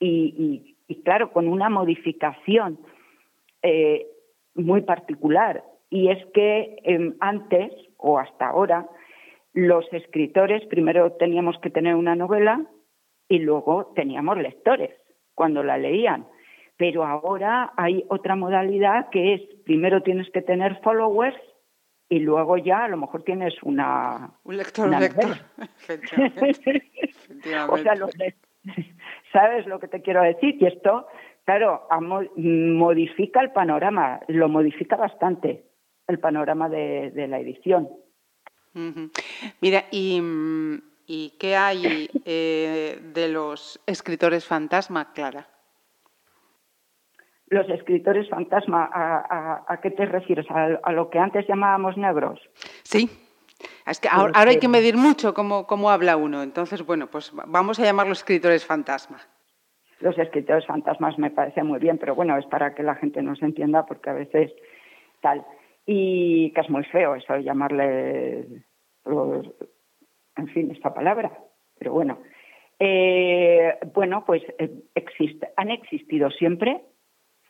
y, 0.00 0.76
claro, 1.04 1.30
con 1.30 1.46
una 1.46 1.68
modificación 1.68 2.80
eh, 3.62 4.04
muy 4.56 4.80
particular 4.80 5.62
y 5.90 6.08
es 6.08 6.24
que 6.34 6.76
em, 6.82 7.14
antes 7.20 7.72
o 7.98 8.18
hasta 8.18 8.48
ahora 8.48 8.88
los 9.52 9.84
escritores 9.92 10.66
primero 10.66 11.12
teníamos 11.12 11.58
que 11.60 11.70
tener 11.70 11.94
una 11.94 12.14
novela 12.14 12.66
y 13.28 13.38
luego 13.38 13.92
teníamos 13.94 14.38
lectores 14.38 14.90
cuando 15.34 15.62
la 15.62 15.78
leían. 15.78 16.26
Pero 16.76 17.04
ahora 17.04 17.72
hay 17.76 18.04
otra 18.08 18.36
modalidad 18.36 19.10
que 19.10 19.34
es 19.34 19.42
primero 19.64 20.02
tienes 20.02 20.30
que 20.30 20.42
tener 20.42 20.80
followers 20.82 21.36
y 22.08 22.20
luego 22.20 22.56
ya 22.56 22.84
a 22.84 22.88
lo 22.88 22.96
mejor 22.96 23.22
tienes 23.22 23.54
una 23.62 24.32
un 24.44 24.56
lector, 24.56 24.88
un 24.88 24.98
lector. 24.98 25.36
o 27.68 27.78
sea, 27.78 27.94
¿sabes 29.32 29.66
lo 29.66 29.78
que 29.78 29.88
te 29.88 30.02
quiero 30.02 30.22
decir? 30.22 30.56
Y 30.60 30.66
esto 30.66 31.06
claro, 31.44 31.86
modifica 32.36 33.40
el 33.40 33.50
panorama, 33.50 34.20
lo 34.28 34.48
modifica 34.48 34.96
bastante 34.96 35.64
el 36.06 36.18
panorama 36.18 36.68
de, 36.68 37.26
la 37.28 37.40
edición. 37.40 37.88
Mira, 39.60 39.84
¿y, 39.90 41.34
qué 41.38 41.56
hay 41.56 42.08
eh, 42.24 42.98
de 43.02 43.28
los 43.28 43.80
escritores 43.86 44.46
fantasma, 44.46 45.12
Clara? 45.12 45.48
Los 47.48 47.68
escritores 47.68 48.28
fantasma, 48.28 48.88
¿a, 48.92 49.80
qué 49.82 49.90
te 49.90 50.06
refieres? 50.06 50.46
¿A, 50.50 50.92
lo 50.92 51.10
que 51.10 51.18
antes 51.18 51.46
llamábamos 51.48 51.96
negros? 51.96 52.40
Sí. 52.84 53.10
Es 53.86 53.98
que 53.98 54.08
ahora, 54.08 54.32
ahora 54.36 54.50
hay 54.52 54.58
que 54.58 54.68
medir 54.68 54.96
mucho 54.96 55.34
cómo, 55.34 55.66
cómo 55.66 55.90
habla 55.90 56.16
uno. 56.16 56.42
Entonces, 56.42 56.86
bueno, 56.86 57.08
pues 57.08 57.32
vamos 57.34 57.80
a 57.80 57.84
llamarlos 57.84 58.18
escritores 58.18 58.64
fantasma 58.64 59.20
los 60.00 60.18
escritores 60.18 60.66
fantasmas 60.66 61.18
me 61.18 61.30
parece 61.30 61.62
muy 61.62 61.78
bien, 61.78 61.98
pero 61.98 62.14
bueno, 62.14 62.36
es 62.36 62.46
para 62.46 62.74
que 62.74 62.82
la 62.82 62.94
gente 62.94 63.22
no 63.22 63.36
se 63.36 63.44
entienda 63.44 63.86
porque 63.86 64.10
a 64.10 64.14
veces 64.14 64.50
tal. 65.20 65.44
Y 65.92 66.52
que 66.52 66.60
es 66.60 66.70
muy 66.70 66.84
feo 66.84 67.16
eso 67.16 67.32
de 67.32 67.42
llamarle, 67.42 68.46
en 70.36 70.48
fin, 70.54 70.70
esta 70.70 70.94
palabra. 70.94 71.32
Pero 71.80 71.92
bueno, 71.92 72.20
eh, 72.78 73.76
bueno, 73.92 74.22
pues 74.24 74.40
eh, 74.60 74.70
existe, 74.94 75.48
han 75.56 75.72
existido 75.72 76.30
siempre 76.30 76.80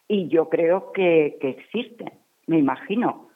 y 0.09 0.29
yo 0.29 0.49
creo 0.49 0.91
que, 0.93 1.37
que 1.39 1.51
existen, 1.51 2.13
me 2.47 2.59
imagino, 2.59 3.29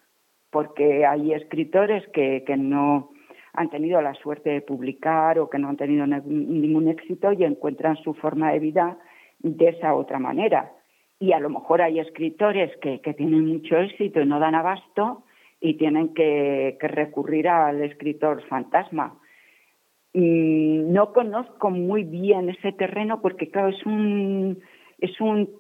porque 0.48 1.04
hay 1.04 1.34
escritores 1.34 2.08
que, 2.14 2.42
que 2.46 2.56
no 2.56 3.10
han 3.52 3.68
tenido 3.68 4.00
la 4.00 4.14
suerte 4.14 4.48
de 4.48 4.62
publicar 4.62 5.38
o 5.38 5.50
que 5.50 5.58
no 5.58 5.68
han 5.68 5.76
tenido 5.76 6.06
ningún 6.06 6.88
éxito 6.88 7.30
y 7.30 7.44
encuentran 7.44 7.96
su 7.96 8.14
forma 8.14 8.52
de 8.52 8.58
vida 8.58 8.96
de 9.40 9.68
esa 9.68 9.94
otra 9.94 10.18
manera. 10.18 10.72
Y 11.18 11.32
a 11.32 11.40
lo 11.40 11.48
mejor 11.48 11.80
hay 11.80 12.00
escritores 12.00 12.76
que, 12.78 12.98
tienen 13.16 13.46
mucho 13.46 13.76
éxito 13.78 14.20
y 14.20 14.26
no 14.26 14.40
dan 14.40 14.54
abasto 14.54 15.24
y 15.60 15.74
tienen 15.74 16.12
que, 16.14 16.76
recurrir 16.80 17.48
al 17.48 17.82
escritor 17.82 18.42
fantasma. 18.48 19.18
no 20.12 21.12
conozco 21.12 21.70
muy 21.70 22.04
bien 22.04 22.50
ese 22.50 22.72
terreno 22.72 23.20
porque 23.20 23.50
claro 23.50 23.68
es 23.68 23.86
un 23.86 24.60
es 24.98 25.20
un 25.20 25.50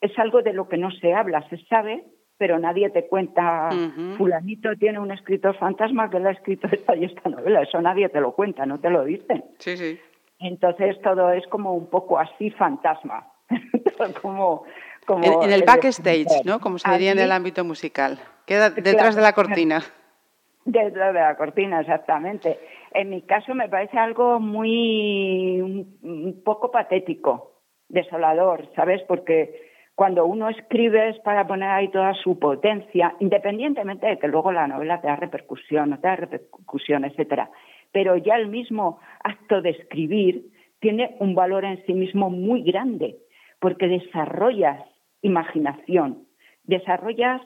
es 0.00 0.16
algo 0.18 0.42
de 0.42 0.52
lo 0.52 0.68
que 0.68 0.76
no 0.76 0.90
se 0.92 1.12
habla, 1.12 1.48
se 1.48 1.58
sabe, 1.66 2.04
pero 2.36 2.58
nadie 2.58 2.88
te 2.90 3.08
cuenta, 3.08 3.68
fulanito 4.16 4.76
tiene 4.76 5.00
un 5.00 5.10
escritor 5.10 5.56
fantasma 5.56 6.08
que 6.08 6.20
le 6.20 6.28
ha 6.28 6.32
escrito 6.32 6.68
esta 6.70 6.94
y 6.94 7.04
esta 7.04 7.28
novela, 7.28 7.62
eso 7.62 7.80
nadie 7.80 8.08
te 8.08 8.20
lo 8.20 8.32
cuenta, 8.32 8.64
no 8.64 8.78
te 8.78 8.90
lo 8.90 9.04
dicen. 9.04 9.44
Sí, 9.58 9.76
sí. 9.76 9.98
Entonces 10.38 11.00
todo 11.02 11.32
es 11.32 11.46
como 11.48 11.74
un 11.74 11.90
poco 11.90 12.18
así 12.18 12.50
fantasma. 12.50 13.26
como, 14.22 14.64
como 15.08 15.42
en, 15.42 15.52
el 15.52 15.62
backstage, 15.62 16.44
¿no? 16.44 16.60
Como 16.60 16.78
se 16.78 16.90
diría 16.92 17.12
en 17.12 17.18
el 17.18 17.32
ámbito 17.32 17.64
musical. 17.64 18.18
Queda 18.44 18.68
detrás 18.68 19.16
de 19.16 19.22
la 19.22 19.32
cortina. 19.32 19.82
Detrás 20.66 21.14
de 21.14 21.20
la 21.20 21.34
cortina, 21.34 21.80
exactamente. 21.80 22.58
En 22.92 23.08
mi 23.08 23.22
caso 23.22 23.54
me 23.54 23.70
parece 23.70 23.96
algo 23.96 24.38
muy 24.38 25.62
un 25.62 26.42
poco 26.44 26.70
patético, 26.70 27.62
desolador, 27.88 28.68
¿sabes? 28.76 29.00
Porque 29.08 29.70
cuando 29.94 30.26
uno 30.26 30.50
escribe 30.50 31.08
es 31.08 31.18
para 31.20 31.46
poner 31.46 31.70
ahí 31.70 31.88
toda 31.88 32.12
su 32.12 32.38
potencia, 32.38 33.14
independientemente 33.18 34.06
de 34.08 34.18
que 34.18 34.28
luego 34.28 34.52
la 34.52 34.66
novela 34.66 35.00
te 35.00 35.06
da 35.06 35.16
repercusión, 35.16 35.88
no 35.88 36.00
te 36.00 36.08
da 36.08 36.16
repercusión, 36.16 37.06
etcétera. 37.06 37.48
Pero 37.90 38.18
ya 38.18 38.36
el 38.36 38.48
mismo 38.48 39.00
acto 39.24 39.62
de 39.62 39.70
escribir 39.70 40.50
tiene 40.80 41.16
un 41.18 41.34
valor 41.34 41.64
en 41.64 41.82
sí 41.86 41.94
mismo 41.94 42.28
muy 42.28 42.62
grande, 42.62 43.16
porque 43.58 43.88
desarrollas 43.88 44.82
imaginación, 45.22 46.26
desarrollas 46.64 47.40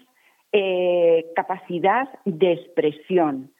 eh, 0.52 1.26
capacidad 1.34 2.08
de 2.24 2.52
expresión, 2.52 3.52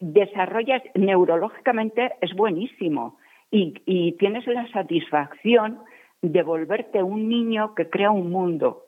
desarrollas 0.00 0.82
neurológicamente 0.94 2.12
es 2.20 2.34
buenísimo 2.34 3.18
y, 3.50 3.74
y 3.86 4.12
tienes 4.12 4.46
la 4.46 4.66
satisfacción 4.72 5.78
de 6.20 6.42
volverte 6.42 7.02
un 7.02 7.28
niño 7.28 7.74
que 7.74 7.88
crea 7.88 8.10
un 8.10 8.30
mundo. 8.30 8.86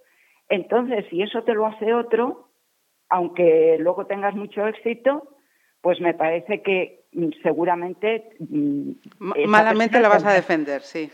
Entonces, 0.48 1.04
si 1.10 1.22
eso 1.22 1.42
te 1.42 1.54
lo 1.54 1.66
hace 1.66 1.94
otro, 1.94 2.48
aunque 3.08 3.76
luego 3.78 4.06
tengas 4.06 4.34
mucho 4.34 4.66
éxito, 4.66 5.36
pues 5.80 6.00
me 6.00 6.14
parece 6.14 6.62
que 6.62 7.04
mm, 7.12 7.28
seguramente... 7.42 8.30
Mm, 8.38 8.92
malamente 9.46 10.00
la 10.00 10.08
vas 10.08 10.24
a 10.24 10.32
defender, 10.32 10.80
sí. 10.82 11.10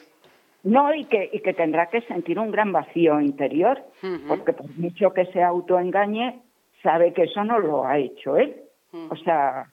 No, 0.63 0.95
y 0.95 1.05
que, 1.07 1.31
y 1.33 1.41
que 1.41 1.55
tendrá 1.55 1.87
que 1.87 2.03
sentir 2.03 2.39
un 2.39 2.51
gran 2.51 2.73
vacío 2.73 3.21
interior, 3.21 3.83
porque 4.29 4.53
por 4.53 4.69
mucho 4.77 5.13
que 5.15 5.27
se 5.27 5.43
autoengañe, 5.43 6.43
sabe 6.83 7.13
que 7.13 7.25
eso 7.25 7.45
no 7.45 7.59
lo 7.59 7.87
ha 7.87 7.99
hecho 7.99 8.37
él. 8.37 8.57
O 9.09 9.17
sea, 9.17 9.67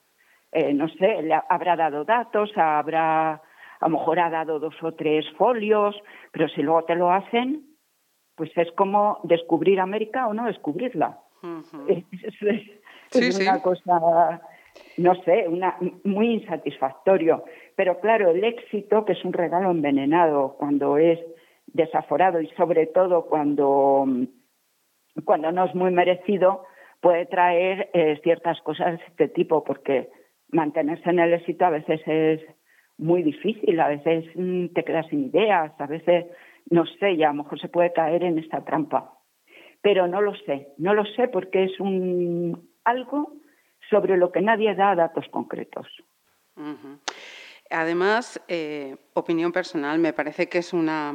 eh, 0.52 0.74
no 0.74 0.88
sé, 0.88 1.22
le 1.24 1.40
habrá 1.50 1.76
dado 1.76 2.06
datos, 2.06 2.52
habrá 2.56 3.42
a 3.80 3.88
lo 3.88 3.98
mejor 3.98 4.20
ha 4.20 4.30
dado 4.30 4.60
dos 4.60 4.76
o 4.82 4.94
tres 4.94 5.26
folios, 5.38 5.96
pero 6.32 6.48
si 6.50 6.62
luego 6.62 6.84
te 6.86 6.96
lo 6.96 7.12
hacen, 7.12 7.66
pues 8.36 8.52
es 8.56 8.72
como 8.74 9.20
descubrir 9.24 9.80
América 9.80 10.28
o 10.28 10.34
no 10.34 10.46
descubrirla. 10.46 11.20
es, 11.88 13.40
una 13.40 13.62
cosa, 13.62 14.42
no 14.98 15.16
sé, 15.24 15.48
una, 15.48 15.78
muy 16.04 16.34
insatisfactorio. 16.34 17.44
Pero 17.78 18.00
claro, 18.00 18.32
el 18.32 18.44
éxito, 18.44 19.06
que 19.06 19.14
es 19.14 19.24
un 19.24 19.34
regalo 19.34 19.70
envenenado 19.70 20.56
cuando 20.58 20.98
es 20.98 21.20
desaforado 21.68 22.42
y 22.42 22.48
sobre 22.58 22.88
todo 22.88 23.28
cuando, 23.28 24.04
cuando 25.24 25.52
no 25.52 25.66
es 25.66 25.76
muy 25.76 25.92
merecido, 25.92 26.66
puede 27.02 27.28
traer 27.28 27.92
eh, 27.94 28.20
ciertas 28.24 28.60
cosas 28.62 28.98
de 28.98 29.06
este 29.06 29.28
tipo, 29.28 29.64
porque 29.64 30.10
mantenerse 30.50 31.08
en 31.08 31.20
el 31.20 31.34
éxito 31.36 31.66
a 31.66 31.70
veces 31.70 32.02
es 32.08 32.42
muy 32.98 33.22
difícil, 33.22 33.80
a 33.80 33.90
veces 33.90 34.26
mm, 34.34 34.70
te 34.74 34.84
quedas 34.84 35.06
sin 35.10 35.26
ideas, 35.26 35.72
a 35.78 35.86
veces, 35.86 36.26
no 36.72 36.84
sé, 37.00 37.16
ya 37.16 37.30
a 37.30 37.34
lo 37.34 37.44
mejor 37.44 37.62
se 37.62 37.70
puede 37.70 37.94
caer 37.94 38.24
en 38.24 38.40
esta 38.40 38.66
trampa. 38.66 39.14
Pero 39.84 40.08
no 40.08 40.22
lo 40.22 40.34
sé, 40.34 40.70
no 40.80 40.96
lo 40.96 41.06
sé 41.06 41.28
porque 41.28 41.66
es 41.66 41.80
un 41.80 42.72
algo 42.84 43.34
sobre 43.92 44.18
lo 44.18 44.32
que 44.32 44.42
nadie 44.42 44.74
da 44.74 44.96
datos 44.96 45.28
concretos. 45.30 45.86
Además, 47.70 48.42
eh, 48.48 48.96
opinión 49.14 49.52
personal, 49.52 50.00
me 50.00 50.14
parece 50.14 50.48
que 50.48 50.60
es 50.60 50.74
una, 50.74 51.14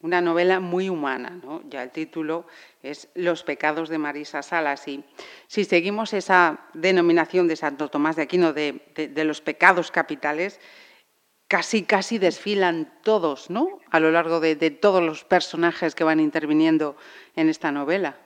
una 0.00 0.20
novela 0.20 0.60
muy 0.60 0.88
humana, 0.88 1.38
¿no? 1.42 1.62
Ya 1.68 1.82
el 1.82 1.90
título 1.90 2.46
es 2.82 3.10
Los 3.14 3.42
pecados 3.42 3.88
de 3.88 3.98
Marisa 3.98 4.42
Salas 4.42 4.86
y 4.86 5.04
si 5.46 5.64
seguimos 5.64 6.12
esa 6.14 6.60
denominación 6.74 7.48
de 7.48 7.56
Santo 7.56 7.88
Tomás 7.88 8.16
de 8.16 8.22
Aquino 8.22 8.52
de, 8.52 8.80
los 9.24 9.40
pecados 9.40 9.90
capitales, 9.90 10.60
casi 11.48 11.82
casi 11.82 12.18
desfilan 12.18 12.92
todos, 13.02 13.50
¿no? 13.50 13.80
A 13.90 13.98
lo 13.98 14.12
largo 14.12 14.38
de, 14.38 14.54
todos 14.70 15.02
los 15.02 15.24
personajes 15.24 15.94
que 15.94 16.04
van 16.04 16.20
interviniendo 16.20 16.96
en 17.34 17.48
esta 17.48 17.72
novela. 17.72 18.16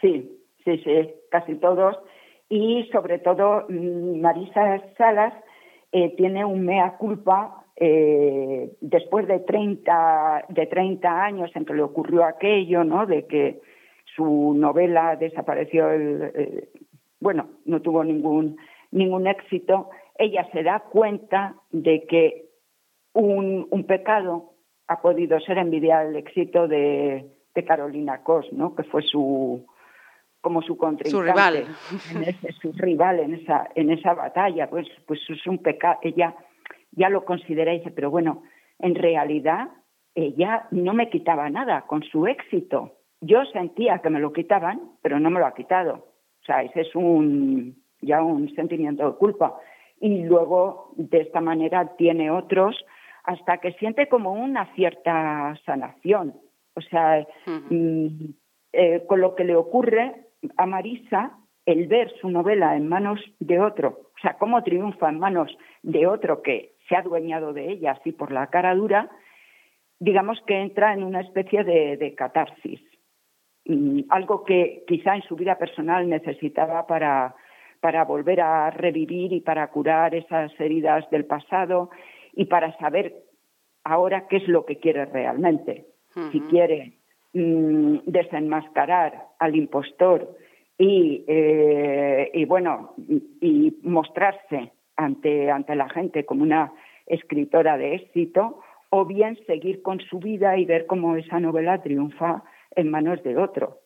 Sí, 0.00 0.30
sí, 0.64 0.78
sí, 0.78 1.10
casi 1.30 1.56
todos. 1.56 1.96
Y 2.48 2.88
sobre 2.90 3.18
todo 3.18 3.66
mm, 3.68 4.20
Marisa 4.20 4.82
Salas 4.96 5.34
eh, 5.92 6.14
tiene 6.16 6.44
un 6.44 6.64
mea 6.64 6.96
culpa 6.96 7.64
eh, 7.76 8.72
después 8.80 9.26
de 9.26 9.40
30, 9.40 10.46
de 10.48 10.66
30 10.66 11.22
años 11.24 11.50
en 11.54 11.64
que 11.64 11.74
le 11.74 11.82
ocurrió 11.82 12.24
aquello, 12.24 12.84
¿no? 12.84 13.06
De 13.06 13.26
que 13.26 13.60
su 14.16 14.54
novela 14.54 15.16
desapareció, 15.16 15.90
el, 15.90 16.68
bueno, 17.20 17.48
no 17.64 17.80
tuvo 17.80 18.04
ningún, 18.04 18.56
ningún 18.90 19.26
éxito, 19.26 19.90
ella 20.18 20.46
se 20.52 20.62
da 20.62 20.80
cuenta 20.80 21.54
de 21.70 22.04
que 22.06 22.50
un, 23.14 23.66
un 23.70 23.84
pecado 23.84 24.52
ha 24.88 25.00
podido 25.00 25.40
ser 25.40 25.58
envidiar 25.58 26.06
el 26.06 26.16
éxito 26.16 26.68
de, 26.68 27.24
de 27.54 27.64
Carolina 27.64 28.22
Cos, 28.22 28.52
¿no? 28.52 28.74
Que 28.74 28.82
fue 28.84 29.02
su, 29.02 29.66
como 30.40 30.62
su 30.62 30.76
contrincante, 30.76 31.10
su 31.10 31.22
rival, 31.22 31.66
en 32.14 32.52
su 32.54 32.72
rival 32.72 33.20
en 33.20 33.34
esa 33.34 33.68
en 33.74 33.90
esa 33.90 34.14
batalla, 34.14 34.68
pues 34.68 34.86
pues 35.06 35.20
es 35.28 35.46
un 35.46 35.58
pecado. 35.58 35.98
Ella 36.02 36.34
ya 36.92 37.08
lo 37.08 37.24
consideré 37.24 37.72
dice, 37.72 37.90
pero 37.90 38.10
bueno, 38.10 38.42
en 38.78 38.94
realidad 38.94 39.68
ella 40.14 40.66
no 40.70 40.92
me 40.92 41.08
quitaba 41.08 41.48
nada 41.50 41.82
con 41.82 42.02
su 42.02 42.26
éxito. 42.26 42.96
Yo 43.20 43.44
sentía 43.52 43.98
que 43.98 44.10
me 44.10 44.20
lo 44.20 44.32
quitaban, 44.32 44.80
pero 45.02 45.20
no 45.20 45.30
me 45.30 45.40
lo 45.40 45.46
ha 45.46 45.54
quitado. 45.54 46.06
O 46.42 46.44
sea, 46.44 46.62
ese 46.62 46.82
es 46.82 46.94
un, 46.94 47.82
ya 48.00 48.22
un 48.22 48.52
sentimiento 48.54 49.06
de 49.08 49.18
culpa. 49.18 49.58
Y 50.00 50.24
luego, 50.24 50.92
de 50.96 51.20
esta 51.20 51.40
manera, 51.40 51.96
tiene 51.96 52.30
otros 52.30 52.76
hasta 53.24 53.58
que 53.58 53.72
siente 53.72 54.08
como 54.08 54.32
una 54.32 54.74
cierta 54.74 55.54
sanación. 55.66 56.34
O 56.74 56.80
sea, 56.80 57.26
mm, 57.46 58.06
eh, 58.72 59.04
con 59.06 59.20
lo 59.20 59.34
que 59.34 59.44
le 59.44 59.54
ocurre 59.54 60.29
a 60.56 60.66
Marisa, 60.66 61.38
el 61.66 61.86
ver 61.86 62.12
su 62.20 62.30
novela 62.30 62.76
en 62.76 62.88
manos 62.88 63.20
de 63.38 63.60
otro, 63.60 64.10
o 64.16 64.20
sea, 64.20 64.36
cómo 64.38 64.62
triunfa 64.62 65.08
en 65.08 65.18
manos 65.18 65.56
de 65.82 66.06
otro 66.06 66.42
que 66.42 66.74
se 66.88 66.96
ha 66.96 67.00
adueñado 67.00 67.52
de 67.52 67.70
ella 67.70 67.92
así 67.92 68.12
por 68.12 68.32
la 68.32 68.48
cara 68.48 68.74
dura, 68.74 69.10
digamos 69.98 70.40
que 70.46 70.60
entra 70.60 70.94
en 70.94 71.04
una 71.04 71.20
especie 71.20 71.62
de, 71.62 72.14
catarsis, 72.16 72.80
mm, 73.66 74.00
algo 74.08 74.44
que 74.44 74.84
quizá 74.86 75.14
en 75.14 75.22
su 75.22 75.36
vida 75.36 75.56
personal 75.56 76.08
necesitaba 76.08 76.86
para, 76.86 77.34
para 77.80 78.04
volver 78.04 78.40
a 78.40 78.70
revivir 78.70 79.32
y 79.32 79.40
para 79.40 79.68
curar 79.68 80.14
esas 80.14 80.58
heridas 80.58 81.08
del 81.10 81.26
pasado 81.26 81.90
y 82.32 82.46
para 82.46 82.76
saber 82.78 83.14
ahora 83.84 84.26
qué 84.28 84.38
es 84.38 84.48
lo 84.48 84.64
que 84.64 84.78
quiere 84.78 85.04
realmente. 85.04 85.86
Si 86.32 86.40
quiere 86.40 86.99
mm, 87.32 87.98
desenmascarar 88.06 89.26
al 89.38 89.56
impostor 89.56 90.36
y, 90.78 91.24
eh, 91.28 92.30
y 92.32 92.44
bueno, 92.44 92.94
y 93.40 93.76
mostrarse 93.82 94.72
ante, 94.96 95.50
ante 95.50 95.74
la 95.74 95.88
gente 95.88 96.24
como 96.24 96.42
una 96.42 96.72
escritora 97.06 97.76
de 97.76 97.96
éxito, 97.96 98.60
o 98.90 99.04
bien 99.04 99.38
seguir 99.46 99.82
con 99.82 100.00
su 100.00 100.18
vida 100.18 100.58
y 100.58 100.64
ver 100.64 100.86
cómo 100.86 101.16
esa 101.16 101.38
novela 101.38 101.82
triunfa 101.82 102.42
en 102.74 102.90
manos 102.90 103.22
de 103.22 103.36
otro. 103.36 103.78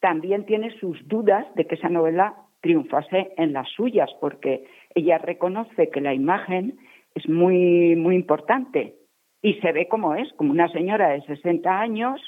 También 0.00 0.46
tiene 0.46 0.70
sus 0.78 1.06
dudas 1.06 1.46
de 1.54 1.66
que 1.66 1.76
esa 1.76 1.88
novela 1.88 2.34
triunfase 2.60 3.32
en 3.36 3.52
las 3.52 3.68
suyas, 3.70 4.10
porque 4.20 4.64
ella 4.94 5.18
reconoce 5.18 5.90
que 5.90 6.00
la 6.00 6.14
imagen 6.14 6.78
es 7.14 7.28
muy, 7.28 7.94
muy 7.96 8.14
importante 8.16 8.96
y 9.42 9.54
se 9.54 9.72
ve 9.72 9.88
como 9.88 10.14
es, 10.14 10.32
como 10.34 10.50
una 10.50 10.68
señora 10.68 11.10
de 11.10 11.22
60 11.22 11.80
años 11.80 12.20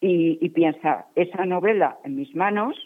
y, 0.00 0.38
y 0.40 0.48
piensa, 0.50 1.06
esa 1.14 1.44
novela 1.46 1.98
en 2.04 2.16
mis 2.16 2.34
manos, 2.34 2.76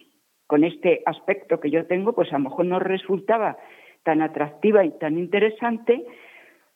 con 0.46 0.64
este 0.64 1.02
aspecto 1.06 1.60
que 1.60 1.70
yo 1.70 1.86
tengo, 1.86 2.12
pues 2.12 2.32
a 2.32 2.38
lo 2.38 2.44
mejor 2.44 2.66
no 2.66 2.78
resultaba 2.80 3.56
tan 4.02 4.22
atractiva 4.22 4.84
y 4.84 4.90
tan 4.98 5.18
interesante 5.18 6.04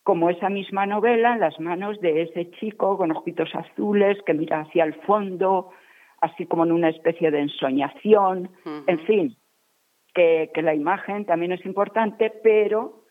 como 0.04 0.28
esa 0.28 0.50
misma 0.50 0.86
novela 0.86 1.32
en 1.32 1.40
las 1.40 1.58
manos 1.58 1.98
de 2.00 2.22
ese 2.22 2.50
chico 2.52 2.96
con 2.98 3.10
ojitos 3.10 3.52
azules 3.54 4.18
que 4.26 4.34
mira 4.34 4.60
hacia 4.60 4.84
el 4.84 4.94
fondo, 5.06 5.70
así 6.20 6.46
como 6.46 6.64
en 6.64 6.72
una 6.72 6.90
especie 6.90 7.30
de 7.30 7.40
ensoñación, 7.40 8.50
en 8.86 8.98
fin, 9.06 9.36
que, 10.14 10.50
la 10.62 10.74
imagen 10.74 11.24
también 11.24 11.52
es 11.52 11.64
importante, 11.64 12.30
pero 12.42 13.04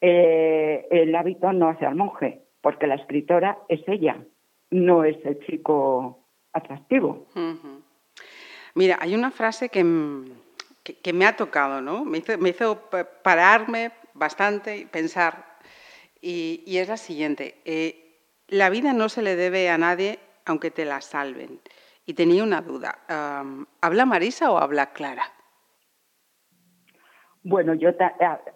eh, 0.00 0.86
el 0.90 1.14
hábito 1.14 1.52
no 1.52 1.68
hace 1.68 1.84
al 1.84 1.96
monje, 1.96 2.42
porque 2.60 2.86
la 2.86 2.94
escritora 2.94 3.58
es 3.68 3.86
ella, 3.88 4.16
no 4.70 5.04
es 5.04 5.16
el 5.26 5.40
chico 5.46 6.25
atractivo. 6.56 7.26
Mira, 8.74 8.98
hay 9.00 9.14
una 9.14 9.30
frase 9.30 9.68
que, 9.68 9.84
que, 11.02 11.12
me 11.12 11.26
ha 11.26 11.36
tocado, 11.36 11.80
¿no? 11.80 12.04
Me 12.04 12.18
hizo, 12.18 12.80
pararme 13.22 13.92
bastante 14.14 14.78
y 14.78 14.84
pensar, 14.86 15.44
y, 16.20 16.78
es 16.78 16.88
la 16.88 16.96
siguiente. 16.96 17.60
Eh, 17.64 18.20
la 18.48 18.70
vida 18.70 18.92
no 18.92 19.08
se 19.08 19.22
le 19.22 19.36
debe 19.36 19.70
a 19.70 19.78
nadie 19.78 20.18
aunque 20.46 20.70
te 20.70 20.84
la 20.84 21.00
salven. 21.00 21.60
Y 22.06 22.14
tenía 22.14 22.44
una 22.44 22.62
duda. 22.62 22.98
¿Habla 23.80 24.06
Marisa 24.06 24.52
o 24.52 24.58
habla 24.58 24.92
Clara? 24.92 25.24
Bueno, 27.42 27.74
yo 27.74 27.90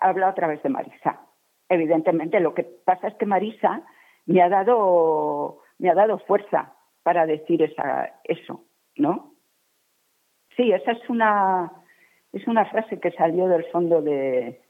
hablo 0.00 0.26
a 0.26 0.34
través 0.34 0.62
de 0.62 0.68
Marisa. 0.68 1.20
Evidentemente, 1.68 2.38
lo 2.38 2.54
que 2.54 2.62
pasa 2.62 3.08
es 3.08 3.14
que 3.14 3.26
Marisa 3.26 3.82
me 4.26 4.40
ha 4.40 4.48
dado, 4.48 5.62
me 5.78 5.90
ha 5.90 5.94
dado 5.94 6.18
fuerza 6.20 6.74
para 7.10 7.26
decir 7.26 7.60
esa, 7.60 8.20
eso, 8.22 8.66
¿no? 8.94 9.34
Sí, 10.56 10.70
esa 10.70 10.92
es 10.92 11.10
una, 11.10 11.72
es 12.32 12.46
una 12.46 12.66
frase 12.66 13.00
que 13.00 13.10
salió 13.10 13.48
del 13.48 13.64
fondo 13.72 14.00
de, 14.00 14.60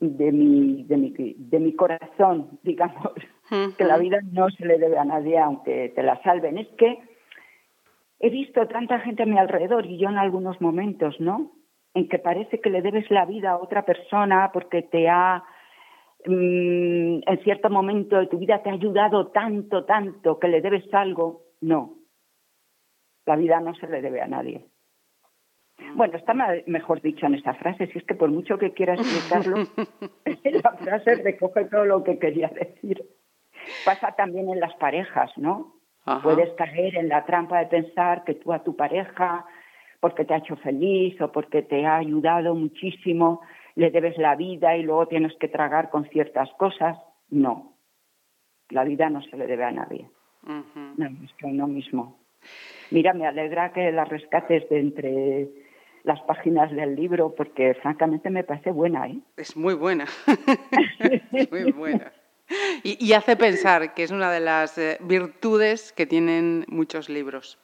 de, 0.00 0.32
mi, 0.32 0.84
de, 0.84 0.96
mi, 0.96 1.34
de 1.36 1.60
mi 1.60 1.74
corazón, 1.74 2.58
digamos, 2.62 3.12
que 3.76 3.84
la 3.84 3.98
vida 3.98 4.20
no 4.32 4.48
se 4.48 4.64
le 4.64 4.78
debe 4.78 4.96
a 4.96 5.04
nadie 5.04 5.38
aunque 5.38 5.92
te 5.94 6.02
la 6.02 6.22
salven. 6.22 6.56
Es 6.56 6.68
que 6.78 7.00
he 8.20 8.30
visto 8.30 8.66
tanta 8.68 9.00
gente 9.00 9.24
a 9.24 9.26
mi 9.26 9.36
alrededor 9.36 9.84
y 9.84 9.98
yo 9.98 10.08
en 10.08 10.16
algunos 10.16 10.58
momentos, 10.62 11.20
¿no? 11.20 11.52
En 11.92 12.08
que 12.08 12.18
parece 12.18 12.62
que 12.62 12.70
le 12.70 12.80
debes 12.80 13.10
la 13.10 13.26
vida 13.26 13.50
a 13.50 13.58
otra 13.58 13.84
persona 13.84 14.52
porque 14.54 14.80
te 14.80 15.10
ha, 15.10 15.44
mm, 16.24 17.20
en 17.26 17.40
cierto 17.44 17.70
momento 17.70 18.16
de 18.16 18.26
tu 18.26 18.38
vida 18.38 18.62
te 18.62 18.70
ha 18.70 18.74
ayudado 18.74 19.28
tanto, 19.28 19.84
tanto, 19.84 20.38
que 20.38 20.48
le 20.48 20.60
debes 20.60 20.92
algo. 20.94 21.42
No, 21.60 21.96
la 23.26 23.36
vida 23.36 23.60
no 23.60 23.74
se 23.74 23.86
le 23.88 24.00
debe 24.00 24.22
a 24.22 24.28
nadie. 24.28 24.66
Bueno, 25.94 26.16
está 26.16 26.32
mejor 26.66 27.02
dicho 27.02 27.26
en 27.26 27.34
esta 27.34 27.54
frase, 27.54 27.86
si 27.88 27.98
es 27.98 28.04
que 28.04 28.14
por 28.14 28.30
mucho 28.30 28.56
que 28.58 28.72
quiera 28.72 28.94
explicarlo, 28.94 29.56
la 30.44 30.72
frase 30.72 31.16
recoge 31.16 31.66
todo 31.66 31.84
lo 31.84 32.02
que 32.02 32.18
quería 32.18 32.48
decir. 32.48 33.04
Pasa 33.84 34.12
también 34.12 34.48
en 34.48 34.60
las 34.60 34.74
parejas, 34.76 35.30
¿no? 35.36 35.74
Puedes 36.22 36.50
caer 36.54 36.96
en 36.96 37.08
la 37.08 37.24
trampa 37.24 37.58
de 37.58 37.66
pensar 37.66 38.22
que 38.24 38.34
tú 38.34 38.52
a 38.52 38.62
tu 38.62 38.76
pareja, 38.76 39.44
porque 40.00 40.24
te 40.24 40.34
ha 40.34 40.38
hecho 40.38 40.56
feliz 40.56 41.20
o 41.20 41.32
porque 41.32 41.62
te 41.62 41.84
ha 41.84 41.96
ayudado 41.96 42.54
muchísimo, 42.54 43.40
le 43.76 43.90
debes 43.90 44.18
la 44.18 44.34
vida 44.34 44.76
y 44.76 44.82
luego 44.82 45.06
tienes 45.06 45.36
que 45.38 45.48
tragar 45.48 45.90
con 45.90 46.08
ciertas 46.08 46.50
cosas. 46.58 46.98
no. 47.30 47.72
La 48.70 48.82
vida 48.82 49.08
no 49.08 49.22
se 49.22 49.36
le 49.36 49.46
debe 49.46 49.62
a 49.62 49.70
nadie. 49.70 50.10
No, 50.42 51.06
es 51.24 51.32
que 51.34 51.46
a 51.46 51.48
uno 51.48 51.68
mismo. 51.68 52.18
Mira, 52.90 53.12
me 53.12 53.28
alegra 53.28 53.72
que 53.72 53.92
la 53.92 54.04
rescates 54.04 54.68
de 54.68 54.80
entre 54.80 55.48
las 56.02 56.20
páginas 56.22 56.72
del 56.72 56.96
libro 56.96 57.34
porque 57.36 57.74
francamente 57.74 58.28
me 58.28 58.42
parece 58.42 58.72
buena. 58.72 59.06
¿eh? 59.06 59.20
Es 59.36 59.56
muy 59.56 59.74
buena. 59.74 60.06
muy 61.50 61.70
buena. 61.70 62.12
Y, 62.84 63.12
hace 63.12 63.36
pensar 63.36 63.94
que 63.94 64.04
es 64.04 64.12
una 64.12 64.30
de 64.30 64.40
las 64.40 64.78
eh, 64.78 64.98
virtudes 65.00 65.92
que 65.92 66.06
tienen 66.06 66.64
muchos 66.68 67.08
libros. 67.08 67.58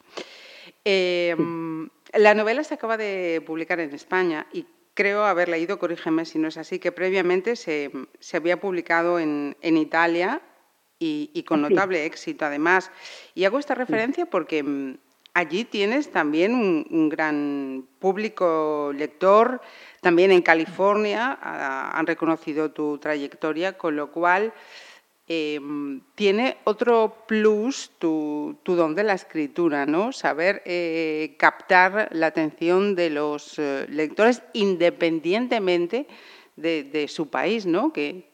Em, 0.83 1.89
la 2.13 2.33
novela 2.33 2.65
se 2.65 2.73
acaba 2.73 2.97
de 2.97 3.41
publicar 3.45 3.79
en 3.79 3.93
España 3.93 4.45
y 4.51 4.65
creo 4.93 5.25
haber 5.25 5.49
leído, 5.49 5.79
corrígeme 5.79 6.25
si 6.25 6.39
no 6.39 6.47
es 6.47 6.57
así, 6.57 6.79
que 6.79 6.91
previamente 6.91 7.55
se, 7.55 7.91
había 8.33 8.59
publicado 8.59 9.19
en, 9.19 9.55
Italia 9.61 10.41
y, 10.99 11.43
con 11.43 11.61
notable 11.61 12.05
éxito 12.05 12.45
además. 12.45 12.91
Y 13.35 13.45
hago 13.45 13.59
esta 13.59 13.75
referencia 13.75 14.25
porque 14.25 14.63
mm, 14.63 14.97
allí 15.33 15.65
tienes 15.65 16.11
también 16.11 16.53
un, 16.53 17.09
gran 17.09 17.87
público 17.99 18.91
lector, 18.95 19.61
también 20.01 20.31
en 20.31 20.41
California 20.41 21.37
han 21.41 22.05
reconocido 22.07 22.71
tu 22.71 22.97
trayectoria, 22.97 23.77
con 23.77 23.95
lo 23.95 24.11
cual 24.11 24.53
em, 25.27 26.01
tiene 26.15 26.57
otro 26.65 27.25
plus 27.27 27.91
tu, 27.97 28.59
don 28.65 28.95
de 28.95 29.03
la 29.03 29.13
escritura, 29.13 29.85
¿no? 29.85 30.11
Saber 30.11 30.61
eh, 30.65 31.35
captar 31.37 32.09
la 32.11 32.27
atención 32.27 32.95
de 32.95 33.09
los 33.09 33.57
eh, 33.59 33.85
lectores 33.89 34.43
independientemente 34.53 36.07
de, 36.55 37.07
su 37.07 37.29
país, 37.29 37.65
¿no? 37.65 37.93
Que, 37.93 38.29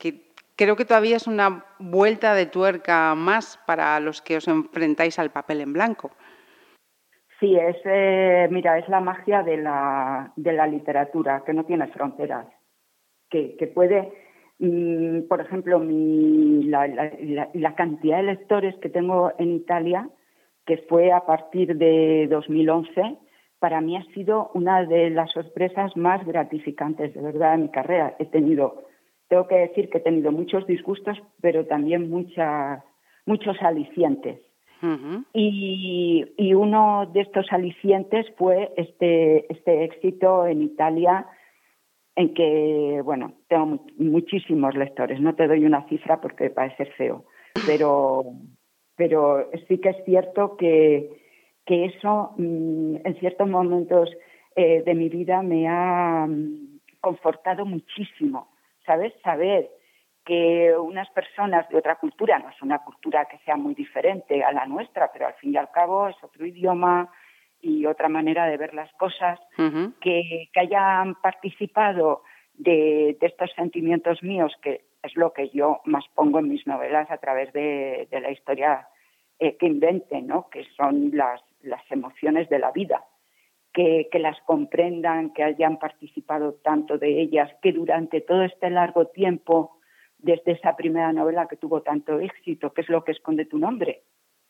creo 0.56 0.76
que 0.76 0.86
todavía 0.86 1.16
es 1.16 1.28
una 1.28 1.66
vuelta 1.80 2.34
de 2.34 2.46
tuerca 2.46 3.16
más 3.16 3.58
para 3.66 4.00
los 4.00 4.22
que 4.22 4.38
os 4.38 4.48
enfrentáis 4.48 5.20
al 5.20 5.32
papel 5.32 5.62
en 5.62 5.74
blanco. 5.74 6.12
Sí, 7.40 7.56
es, 7.56 7.78
eh, 7.86 8.48
mira, 8.52 8.78
es 8.78 8.90
la 8.90 9.00
magia 9.00 9.44
de 9.44 9.58
la, 9.58 10.34
literatura, 10.68 11.44
que 11.46 11.54
no 11.54 11.64
tiene 11.64 11.88
fronteras, 11.88 12.48
que 13.30 13.72
puede, 13.74 14.12
mm, 14.60 15.28
por 15.28 15.42
ejemplo, 15.42 15.80
mi, 15.80 16.64
la, 16.64 16.88
la, 17.54 17.76
cantidad 17.76 18.18
de 18.18 18.24
lectores 18.24 18.76
que 18.78 18.90
tengo 18.90 19.32
en 19.38 19.56
Italia, 19.56 20.10
que 20.66 20.78
fue 20.90 21.12
a 21.12 21.26
partir 21.26 21.76
de 21.78 22.28
2011, 22.30 23.18
para 23.60 23.82
mí 23.82 23.98
ha 23.98 24.04
sido 24.14 24.52
una 24.54 24.86
de 24.86 25.10
las 25.10 25.32
sorpresas 25.32 25.96
más 25.98 26.26
gratificantes, 26.26 27.14
de 27.14 27.22
verdad, 27.22 27.56
en 27.56 27.64
mi 27.64 27.70
carrera. 27.70 28.16
He 28.20 28.26
tenido, 28.26 28.84
tengo 29.28 29.48
que 29.48 29.56
decir 29.56 29.90
que 29.90 29.98
he 29.98 30.02
tenido 30.02 30.32
muchos 30.32 30.66
disgustos, 30.68 31.18
pero 31.42 31.66
también 31.66 32.10
muchas, 32.10 32.84
muchos 33.26 33.62
alicientes 33.62 34.40
y, 35.34 36.54
uno 36.54 37.10
de 37.14 37.22
estos 37.22 37.48
alicientes 37.52 38.26
fue 38.38 38.72
este, 38.78 39.52
este 39.52 39.84
éxito 39.84 40.46
en 40.46 40.62
Italia, 40.62 41.26
en 42.16 42.34
que, 42.34 43.02
bueno, 43.04 43.34
tengo 43.48 43.86
muchísimos 43.98 44.76
lectores. 44.76 45.20
No 45.22 45.36
te 45.36 45.48
doy 45.48 45.66
una 45.66 45.88
cifra 45.88 46.20
porque 46.20 46.50
parece 46.50 46.86
feo, 46.86 47.26
pero, 47.66 48.26
pero 48.96 49.50
sí 49.68 49.80
que 49.80 49.90
es 49.90 50.04
cierto 50.06 50.58
que, 50.58 51.10
que 51.66 51.86
eso 51.86 52.34
mm, 52.38 52.98
en 53.06 53.20
ciertos 53.20 53.48
momentos 53.48 54.10
eh, 54.56 54.84
de 54.84 54.96
mi 54.96 55.10
vida 55.10 55.42
me 55.42 55.68
ha 55.68 56.26
mm, 56.28 56.80
confortado 57.00 57.66
muchísimo, 57.66 58.52
¿sabes? 58.86 59.14
Saber 59.24 59.70
que 60.26 60.76
unas 60.78 61.10
personas 61.12 61.68
de 61.70 61.78
otra 61.78 61.96
cultura, 61.96 62.38
no 62.40 62.50
es 62.50 62.62
una 62.62 62.80
cultura 62.84 63.26
que 63.26 63.38
sea 63.40 63.56
muy 63.56 63.74
diferente 63.74 64.44
a 64.44 64.52
la 64.52 64.66
nuestra, 64.66 65.12
pero 65.12 65.28
al 65.28 65.34
fin 65.36 65.54
y 65.54 65.58
al 65.58 65.72
cabo 65.72 66.08
es 66.08 66.16
otro 66.24 66.46
idioma 66.46 67.10
y 67.62 67.86
otra 67.86 68.10
manera 68.10 68.46
de 68.46 68.58
ver 68.58 68.74
las 68.74 68.92
cosas, 68.94 69.40
que, 70.02 70.50
hayan 70.56 71.16
participado 71.16 72.24
de, 72.54 73.18
estos 73.22 73.52
sentimientos 73.56 74.24
míos, 74.24 74.54
que 74.62 74.86
es 75.04 75.16
lo 75.16 75.34
que 75.34 75.50
yo 75.50 75.82
más 75.86 76.06
pongo 76.16 76.40
en 76.40 76.50
mis 76.50 76.66
novelas 76.68 77.10
a 77.12 77.18
través 77.18 77.52
de, 77.54 78.08
la 78.12 78.32
historia 78.32 78.88
eh, 79.40 79.58
que 79.58 79.68
inventen, 79.68 80.28
¿no? 80.28 80.50
que 80.50 80.66
son 80.76 81.12
las, 81.14 81.42
las 81.62 81.82
emociones 81.92 82.50
de 82.50 82.60
la 82.60 82.72
vida. 82.72 83.06
Que, 83.72 84.10
que, 84.12 84.18
las 84.18 84.40
comprendan, 84.48 85.32
que 85.32 85.44
hayan 85.44 85.78
participado 85.78 86.54
tanto 86.64 86.98
de 86.98 87.22
ellas, 87.22 87.52
que 87.62 87.72
durante 87.72 88.20
todo 88.20 88.42
este 88.42 88.72
largo 88.72 89.06
tiempo 89.06 89.80
desde 90.18 90.54
esa 90.54 90.76
primera 90.76 91.14
novela 91.14 91.48
que 91.48 91.56
tuvo 91.56 91.82
tanto 91.82 92.20
éxito, 92.20 92.74
que 92.74 92.82
es 92.82 92.90
Lo 92.90 93.04
que 93.04 93.12
esconde 93.12 93.46
tu 93.46 93.58
nombre. 93.58 94.04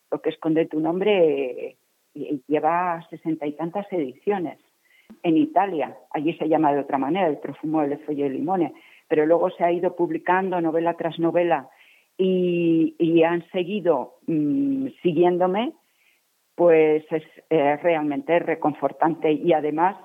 Lo 0.09 0.21
que 0.21 0.29
esconde 0.29 0.65
tu 0.65 0.79
nombre 0.79 1.77
lleva 2.13 3.05
sesenta 3.09 3.45
y 3.45 3.53
tantas 3.53 3.91
ediciones. 3.91 4.59
En 5.23 5.37
Italia, 5.37 5.97
allí 6.11 6.33
se 6.33 6.47
llama 6.47 6.73
de 6.73 6.79
otra 6.79 6.97
manera, 6.97 7.27
el 7.27 7.37
profumo 7.37 7.81
del 7.81 7.97
folle 7.99 8.23
de 8.23 8.29
limone, 8.29 8.73
pero 9.07 9.25
luego 9.25 9.49
se 9.49 9.63
ha 9.63 9.71
ido 9.71 9.95
publicando 9.95 10.61
novela 10.61 10.93
tras 10.95 11.17
novela 11.19 11.69
y, 12.17 13.23
han 13.23 13.49
seguido 13.51 14.15
mm, 14.27 14.87
siguiéndome, 15.01 15.73
pues 16.55 17.05
es 17.11 17.23
realmente 17.49 18.37
reconfortante 18.39 19.31
y 19.31 19.53
además 19.53 19.95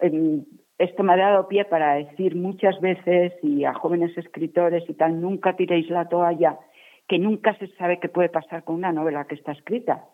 em, 0.00 0.44
esto 0.78 1.04
me 1.04 1.12
ha 1.12 1.16
dado 1.16 1.46
pie 1.46 1.64
para 1.64 1.94
decir 1.94 2.34
muchas 2.34 2.80
veces 2.80 3.32
y 3.42 3.64
a 3.64 3.74
jóvenes 3.74 4.16
escritores 4.18 4.82
y 4.88 4.94
tal, 4.94 5.20
nunca 5.20 5.54
tiréis 5.54 5.88
la 5.88 6.08
toalla, 6.08 6.58
que 7.06 7.18
nunca 7.18 7.56
se 7.58 7.68
sabe 7.76 8.00
qué 8.00 8.08
puede 8.08 8.28
pasar 8.28 8.64
con 8.64 8.74
una 8.74 8.92
novela 8.92 9.24
que 9.26 9.36
está 9.36 9.52
escrita. 9.52 10.04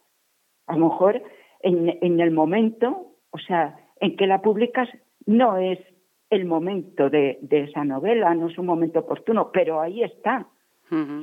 A 0.71 0.77
lo 0.77 0.89
mejor 0.89 1.21
en, 1.63 2.21
el 2.21 2.31
momento, 2.31 3.09
o 3.31 3.39
sea, 3.39 3.77
en 4.01 4.17
que 4.17 4.29
la 4.29 4.41
publicas, 4.41 4.89
no 5.27 5.59
es 5.59 5.81
el 6.31 6.45
momento 6.45 7.11
de, 7.11 7.39
esa 7.51 7.85
novela, 7.85 8.33
no 8.35 8.49
es 8.49 8.57
un 8.57 8.67
momento 8.67 9.01
oportuno, 9.01 9.51
pero 9.53 9.81
ahí 9.81 10.05
está. 10.05 10.47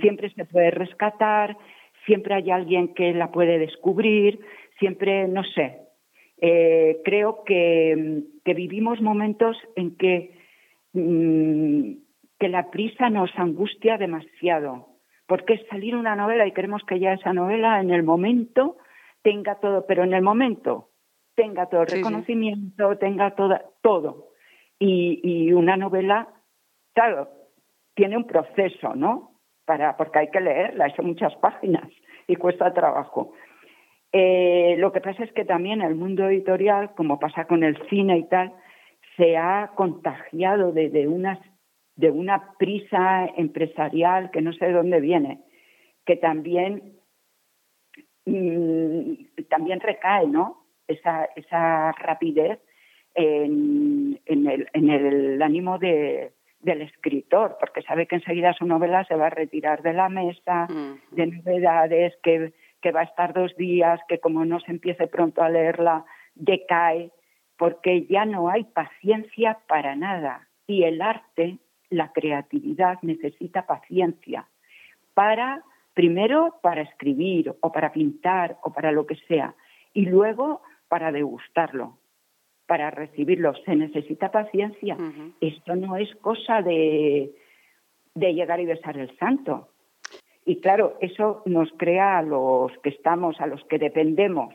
Siempre 0.01 0.29
se 0.31 0.45
puede 0.45 0.71
rescatar, 0.71 1.57
siempre 2.05 2.35
hay 2.35 2.51
alguien 2.51 2.93
que 2.93 3.13
la 3.13 3.31
puede 3.31 3.57
descubrir, 3.57 4.39
siempre, 4.79 5.27
no 5.27 5.43
sé, 5.43 5.79
eh, 6.39 7.01
creo 7.03 7.43
que, 7.45 8.23
vivimos 8.45 9.01
momentos 9.01 9.57
en 9.75 9.95
que, 9.97 10.37
mm, 10.93 11.91
que 12.39 12.49
la 12.49 12.69
prisa 12.69 13.09
nos 13.09 13.29
angustia 13.37 13.97
demasiado, 13.97 14.87
porque 15.25 15.55
es 15.55 15.67
salir 15.67 15.95
una 15.95 16.15
novela 16.15 16.47
y 16.47 16.53
queremos 16.53 16.81
que 16.83 16.99
ya 16.99 17.13
esa 17.13 17.33
novela 17.33 17.81
en 17.81 17.91
el 17.91 18.03
momento 18.03 18.77
tenga 19.21 19.55
todo, 19.55 19.85
pero 19.85 20.03
en 20.03 20.13
el 20.13 20.21
momento 20.21 20.89
tenga 21.35 21.67
todo 21.67 21.81
el 21.81 21.87
reconocimiento, 21.87 22.97
tenga 22.97 23.35
toda, 23.35 23.63
todo. 23.81 24.29
Y, 24.79 25.19
y 25.23 25.53
una 25.53 25.77
novela, 25.77 26.27
claro, 26.93 27.29
tiene 27.95 28.17
un 28.17 28.25
proceso, 28.25 28.95
¿no? 28.95 29.31
Para, 29.65 29.97
porque 29.97 30.19
hay 30.19 30.31
que 30.31 30.39
leerla, 30.39 30.95
son 30.95 31.07
muchas 31.07 31.35
páginas 31.37 31.89
y 32.27 32.35
cuesta 32.35 32.73
trabajo. 32.73 33.33
Eh, 34.13 34.75
lo 34.77 34.91
que 34.91 35.01
pasa 35.01 35.23
es 35.23 35.31
que 35.33 35.45
también 35.45 35.81
el 35.81 35.95
mundo 35.95 36.27
editorial, 36.27 36.93
como 36.95 37.19
pasa 37.19 37.45
con 37.45 37.63
el 37.63 37.77
cine 37.89 38.17
y 38.17 38.23
tal, 38.23 38.53
se 39.17 39.35
ha 39.35 39.71
contagiado 39.75 40.71
de, 40.71 40.89
de, 40.89 41.07
de 41.95 42.11
una 42.11 42.53
prisa 42.57 43.25
empresarial 43.35 44.31
que 44.31 44.41
no 44.41 44.53
sé 44.53 44.65
de 44.67 44.73
dónde 44.73 45.01
viene, 45.01 45.41
que 46.05 46.15
también, 46.15 46.96
también 49.49 49.79
recae, 49.79 50.27
¿no? 50.27 50.63
Esa, 50.87 51.25
esa 51.35 51.91
rapidez 51.93 52.59
en, 53.13 54.19
en, 54.25 54.47
el, 54.47 54.69
en 54.73 54.89
el 54.89 55.41
ánimo 55.41 55.79
de, 55.79 56.31
del 56.59 56.81
escritor, 56.81 57.57
porque 57.59 57.81
sabe 57.81 58.07
que 58.07 58.15
enseguida 58.15 58.53
su 58.53 58.65
novela 58.65 59.03
se 59.05 59.15
va 59.15 59.27
a 59.27 59.31
retirar 59.31 59.81
de 59.81 59.93
la 59.93 60.09
mesa, 60.09 60.67
de 61.11 61.27
novedades, 61.27 62.13
que 62.23 62.53
que 62.81 62.91
va 62.91 63.01
a 63.01 63.05
estar 63.05 63.33
dos 63.33 63.55
días, 63.57 63.99
que 64.07 64.19
como 64.19 64.45
no 64.45 64.59
se 64.59 64.71
empiece 64.71 65.07
pronto 65.07 65.41
a 65.41 65.49
leerla, 65.49 66.05
decae, 66.35 67.11
porque 67.57 68.05
ya 68.05 68.25
no 68.25 68.49
hay 68.49 68.65
paciencia 68.65 69.59
para 69.67 69.95
nada. 69.95 70.47
Y 70.67 70.83
el 70.83 71.01
arte, 71.01 71.57
la 71.89 72.11
creatividad, 72.11 72.99
necesita 73.01 73.65
paciencia 73.65 74.47
para, 75.13 75.63
primero, 75.97 76.59
para 76.61 76.83
escribir 76.83 77.55
o 77.59 77.71
para 77.71 77.91
pintar 77.91 78.57
o 78.61 78.71
para 78.71 78.91
lo 78.91 79.07
que 79.07 79.15
sea, 79.27 79.55
y 79.95 80.05
luego 80.05 80.61
para 80.87 81.11
degustarlo, 81.11 81.97
para 82.67 82.91
recibirlo. 82.91 83.55
Se 83.65 83.75
necesita 83.75 84.29
paciencia. 84.29 84.95
Esto 85.41 85.75
no 85.75 85.97
es 85.97 86.13
cosa 86.17 86.61
de, 86.61 87.33
de 88.13 88.33
llegar 88.35 88.59
y 88.59 88.67
besar 88.67 88.95
el 88.99 89.09
santo. 89.17 89.69
Y 90.45 90.61
claro, 90.61 90.97
eso 91.01 91.41
nos 91.47 91.71
crea 91.77 92.19
a 92.19 92.21
los 92.21 92.71
que 92.83 92.89
estamos, 92.89 93.41
a 93.41 93.47
los 93.47 93.63
que 93.63 93.79
dependemos, 93.79 94.53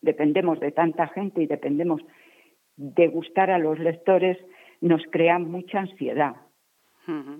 dependemos 0.00 0.60
de 0.60 0.72
tanta 0.72 1.08
gente 1.08 1.42
y 1.42 1.46
dependemos 1.46 2.00
de 2.76 3.06
gustar 3.08 3.50
a 3.50 3.58
los 3.58 3.78
lectores, 3.78 4.38
nos 4.80 5.02
crea 5.10 5.38
mucha 5.38 5.80
ansiedad. 5.80 6.36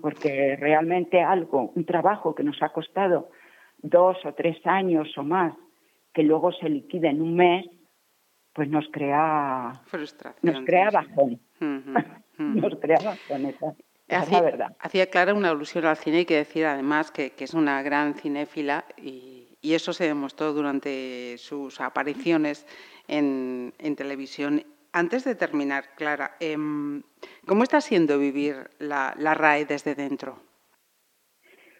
Porque 0.01 0.55
realmente 0.59 1.21
algo, 1.21 1.71
un 1.75 1.85
trabajo 1.85 2.35
que 2.35 2.43
nos 2.43 2.61
ha 2.61 2.69
costado 2.69 3.29
dos 3.77 4.17
o 4.25 4.33
tres 4.33 4.57
años 4.65 5.07
o 5.17 5.23
más, 5.23 5.53
que 6.13 6.23
luego 6.23 6.51
se 6.51 6.69
liquide 6.69 7.09
en 7.09 7.21
un 7.21 7.35
mes, 7.35 7.65
pues 8.53 8.69
nos 8.69 8.87
crea 8.91 9.81
frustración. 9.85 10.53
Nos 10.53 10.65
crea 10.65 10.89
bajón. 10.89 11.39
nos 12.37 12.75
crea 12.79 12.97
bajón, 13.03 13.45
esa, 13.45 13.75
es 14.07 14.31
la 14.31 14.41
verdad. 14.41 14.75
Hacía 14.79 15.09
clara 15.09 15.33
una 15.33 15.49
alusión 15.51 15.85
al 15.85 15.95
cine 15.95 16.21
y 16.21 16.25
que 16.25 16.35
decir 16.35 16.65
además 16.65 17.11
que, 17.11 17.33
es 17.37 17.53
una 17.53 17.81
gran 17.81 18.13
cinéfila 18.15 18.85
y, 18.97 19.57
y, 19.61 19.73
eso 19.73 19.93
se 19.93 20.05
demostró 20.05 20.51
durante 20.51 21.37
sus 21.37 21.79
apariciones 21.79 22.65
en, 23.07 23.73
en 23.79 23.95
televisión. 23.95 24.65
Antes 24.93 25.23
de 25.23 25.35
terminar, 25.35 25.85
Clara, 25.95 26.31
em, 26.39 27.03
¿cómo 27.47 27.63
está 27.63 27.79
siendo 27.79 28.19
vivir 28.19 28.69
la, 28.79 29.13
la 29.17 29.33
RAE 29.33 29.65
desde 29.65 29.95
dentro? 29.95 30.37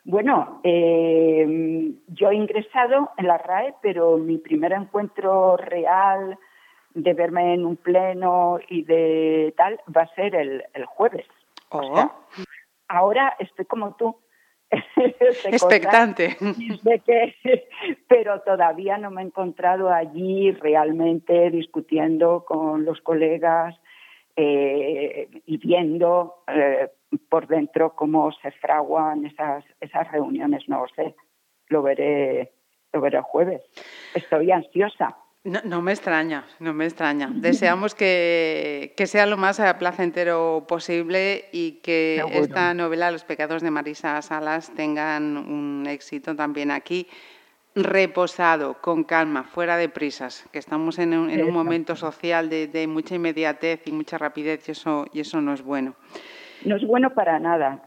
Bueno, 0.03 0.61
eh, 0.63 1.93
yo 2.07 2.31
he 2.31 2.35
ingresado 2.35 3.11
en 3.17 3.27
la 3.27 3.37
RAE, 3.37 3.75
pero 3.81 4.17
mi 4.17 4.37
primer 4.37 4.71
encuentro 4.71 5.57
real 5.57 6.39
de 6.93 7.13
verme 7.13 7.53
en 7.53 7.65
un 7.65 7.77
pleno 7.77 8.59
y 8.67 8.83
de 8.83 9.53
tal 9.55 9.79
va 9.95 10.01
a 10.03 10.15
ser 10.15 10.35
el, 10.35 10.63
jueves. 10.85 11.25
Oh. 11.69 12.11
ahora 12.87 13.35
estoy 13.39 13.65
como 13.65 13.95
tú. 13.95 14.17
Expectante. 15.45 16.37
pero 18.07 18.41
todavía 18.41 18.97
no 18.97 19.11
me 19.11 19.21
he 19.21 19.25
encontrado 19.25 19.89
allí 19.89 20.51
realmente 20.51 21.49
discutiendo 21.49 22.45
con 22.45 22.85
los 22.85 23.01
colegas 23.01 23.79
eh, 24.35 25.27
y 25.45 25.57
viendo 25.57 26.43
eh, 26.47 26.89
por 27.29 27.47
dentro 27.47 27.95
cómo 27.95 28.31
se 28.31 28.51
fraguan 28.51 29.25
esas, 29.25 29.65
esas 29.79 30.09
reuniones. 30.11 30.67
No 30.67 30.85
sé, 30.95 31.15
lo 31.67 31.81
veré, 31.81 32.53
lo 32.93 33.01
veré 33.01 33.17
el 33.17 33.23
jueves. 33.23 33.61
Estoy 34.15 34.51
ansiosa. 34.51 35.17
No, 35.43 35.81
me 35.81 35.91
extraña, 35.91 36.45
no 36.59 36.71
me 36.71 36.85
extraña. 36.85 37.31
Deseamos 37.33 37.95
que, 37.95 38.93
sea 39.05 39.25
lo 39.25 39.37
más 39.37 39.59
placentero 39.79 40.65
posible 40.67 41.45
y 41.51 41.79
que 41.81 42.23
esta 42.33 42.75
novela, 42.75 43.09
Los 43.09 43.23
pecados 43.23 43.63
de 43.63 43.71
Marisa 43.71 44.21
Salas, 44.21 44.71
tengan 44.75 45.37
un 45.37 45.87
éxito 45.87 46.35
también 46.35 46.69
aquí, 46.69 47.07
reposado, 47.73 48.79
con 48.81 49.03
calma, 49.03 49.43
fuera 49.43 49.77
de 49.77 49.89
prisas, 49.89 50.47
que 50.51 50.59
estamos 50.59 50.99
en 50.99 51.13
un, 51.13 51.51
momento 51.51 51.95
social 51.95 52.47
de, 52.47 52.87
mucha 52.87 53.15
inmediatez 53.15 53.87
y 53.87 53.91
mucha 53.91 54.19
rapidez 54.19 54.69
y 54.69 54.73
eso, 54.73 55.07
y 55.11 55.21
eso 55.21 55.41
no 55.41 55.53
es 55.53 55.63
bueno. 55.63 55.95
No 56.65 56.75
es 56.75 56.85
bueno 56.85 57.15
para 57.15 57.39
nada, 57.39 57.81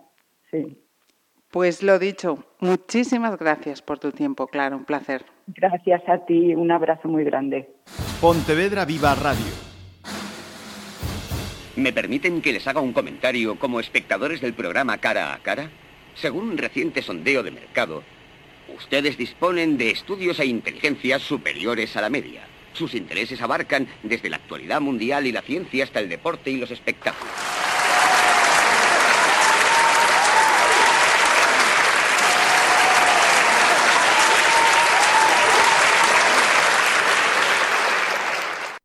sí. 0.51 0.84
Pues 1.55 1.85
lo 1.85 2.01
dicho, 2.01 2.45
muchísimas 2.59 3.39
gracias 3.39 3.81
por 3.81 4.01
tu 4.01 4.11
tiempo, 4.11 4.49
claro, 4.49 4.77
un 4.77 4.85
placer. 4.85 5.25
Gracias 5.47 6.03
a 6.09 6.27
ti, 6.27 6.53
un 6.53 6.73
abrazo 6.73 7.07
muy 7.07 7.23
grande. 7.23 7.71
Pontevedra 8.21 8.85
Viva 8.85 9.15
Radio. 9.15 9.53
¿Me 11.77 11.93
permiten 11.93 12.43
que 12.43 12.53
les 12.53 12.67
haga 12.67 12.81
un 12.81 12.93
comentario 12.93 13.57
como 13.57 13.79
espectadores 13.79 14.41
del 14.41 14.55
programa 14.55 14.99
Cara 14.99 15.33
a 15.33 15.39
Cara? 15.45 15.71
Según 16.17 16.49
un 16.49 16.59
reciente 16.59 17.03
sondeo 17.03 17.45
de 17.45 17.53
mercado, 17.53 18.03
ustedes 18.77 19.17
disponen 19.17 19.79
de 19.79 19.93
estudios 19.93 20.41
e 20.41 20.47
inteligencias 20.47 21.23
superiores 21.23 21.97
a 21.97 22.01
la 22.01 22.11
media. 22.11 22.49
Sus 22.73 22.97
intereses 22.97 23.41
abarcan 23.41 23.87
desde 24.03 24.29
la 24.29 24.39
actualidad 24.39 24.81
mundial 24.81 25.25
y 25.29 25.31
la 25.31 25.43
ciencia 25.43 25.85
hasta 25.85 26.01
el 26.01 26.09
deporte 26.09 26.51
y 26.51 26.57
los 26.57 26.73
espectáculos. 26.73 27.33